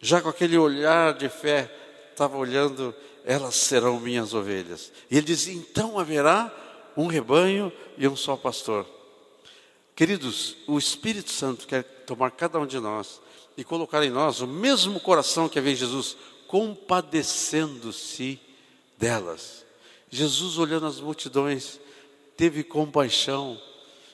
[0.01, 1.73] já com aquele olhar de fé,
[2.11, 2.93] estava olhando,
[3.29, 4.91] elas serão minhas ovelhas.
[5.11, 6.51] E ele diz: então haverá
[6.97, 8.87] um rebanho e um só pastor.
[9.95, 13.21] Queridos, o Espírito Santo quer tomar cada um de nós
[13.55, 16.17] e colocar em nós o mesmo coração que havia em Jesus,
[16.47, 18.39] compadecendo-se
[18.97, 19.63] delas.
[20.09, 21.79] Jesus, olhando as multidões,
[22.35, 23.61] teve compaixão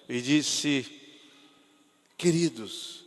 [0.10, 0.86] e disse:
[2.18, 3.06] Queridos,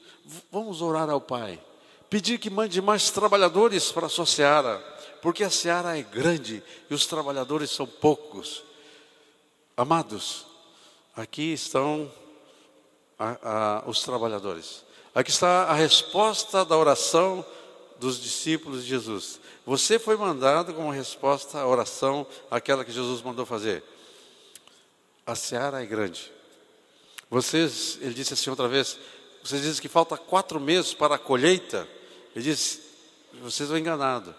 [0.50, 1.60] vamos orar ao Pai,
[2.08, 4.82] pedir que mande mais trabalhadores para a sua seara,
[5.20, 8.62] porque a seara é grande e os trabalhadores são poucos.
[9.76, 10.46] Amados,
[11.14, 12.10] aqui estão
[13.18, 14.84] a, a, os trabalhadores.
[15.14, 17.44] Aqui está a resposta da oração
[17.98, 19.40] dos discípulos de Jesus.
[19.66, 23.82] Você foi mandado como resposta à oração, aquela que Jesus mandou fazer.
[25.26, 26.32] A seara é grande.
[27.28, 28.98] Vocês, ele disse assim outra vez,
[29.42, 31.86] vocês dizem que falta quatro meses para a colheita.
[32.34, 32.80] Ele disse,
[33.42, 34.34] vocês estão enganados.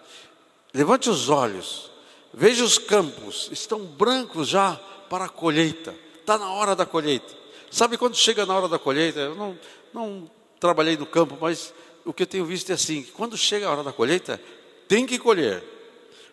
[0.73, 1.89] Levante os olhos,
[2.33, 5.95] veja os campos, estão brancos já para a colheita.
[6.19, 7.33] Está na hora da colheita.
[7.71, 9.19] Sabe quando chega na hora da colheita?
[9.19, 9.57] Eu não,
[9.93, 11.73] não trabalhei no campo, mas
[12.05, 14.39] o que eu tenho visto é assim: quando chega a hora da colheita,
[14.87, 15.63] tem que colher.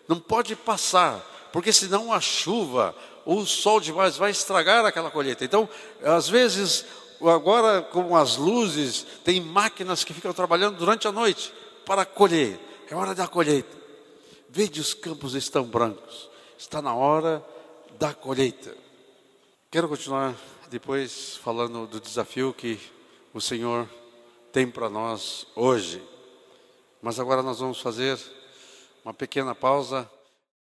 [0.07, 1.19] Não pode passar,
[1.51, 5.43] porque senão a chuva, o sol demais vai estragar aquela colheita.
[5.43, 5.67] Então,
[6.03, 6.85] às vezes,
[7.21, 11.53] agora com as luzes, tem máquinas que ficam trabalhando durante a noite
[11.85, 12.59] para colher.
[12.89, 13.76] É hora da colheita.
[14.49, 16.29] Veja, os campos estão brancos.
[16.57, 17.45] Está na hora
[17.99, 18.75] da colheita.
[19.69, 20.35] Quero continuar
[20.69, 22.79] depois falando do desafio que
[23.33, 23.87] o Senhor
[24.51, 26.01] tem para nós hoje.
[27.01, 28.19] Mas agora nós vamos fazer
[29.03, 30.09] uma pequena pausa.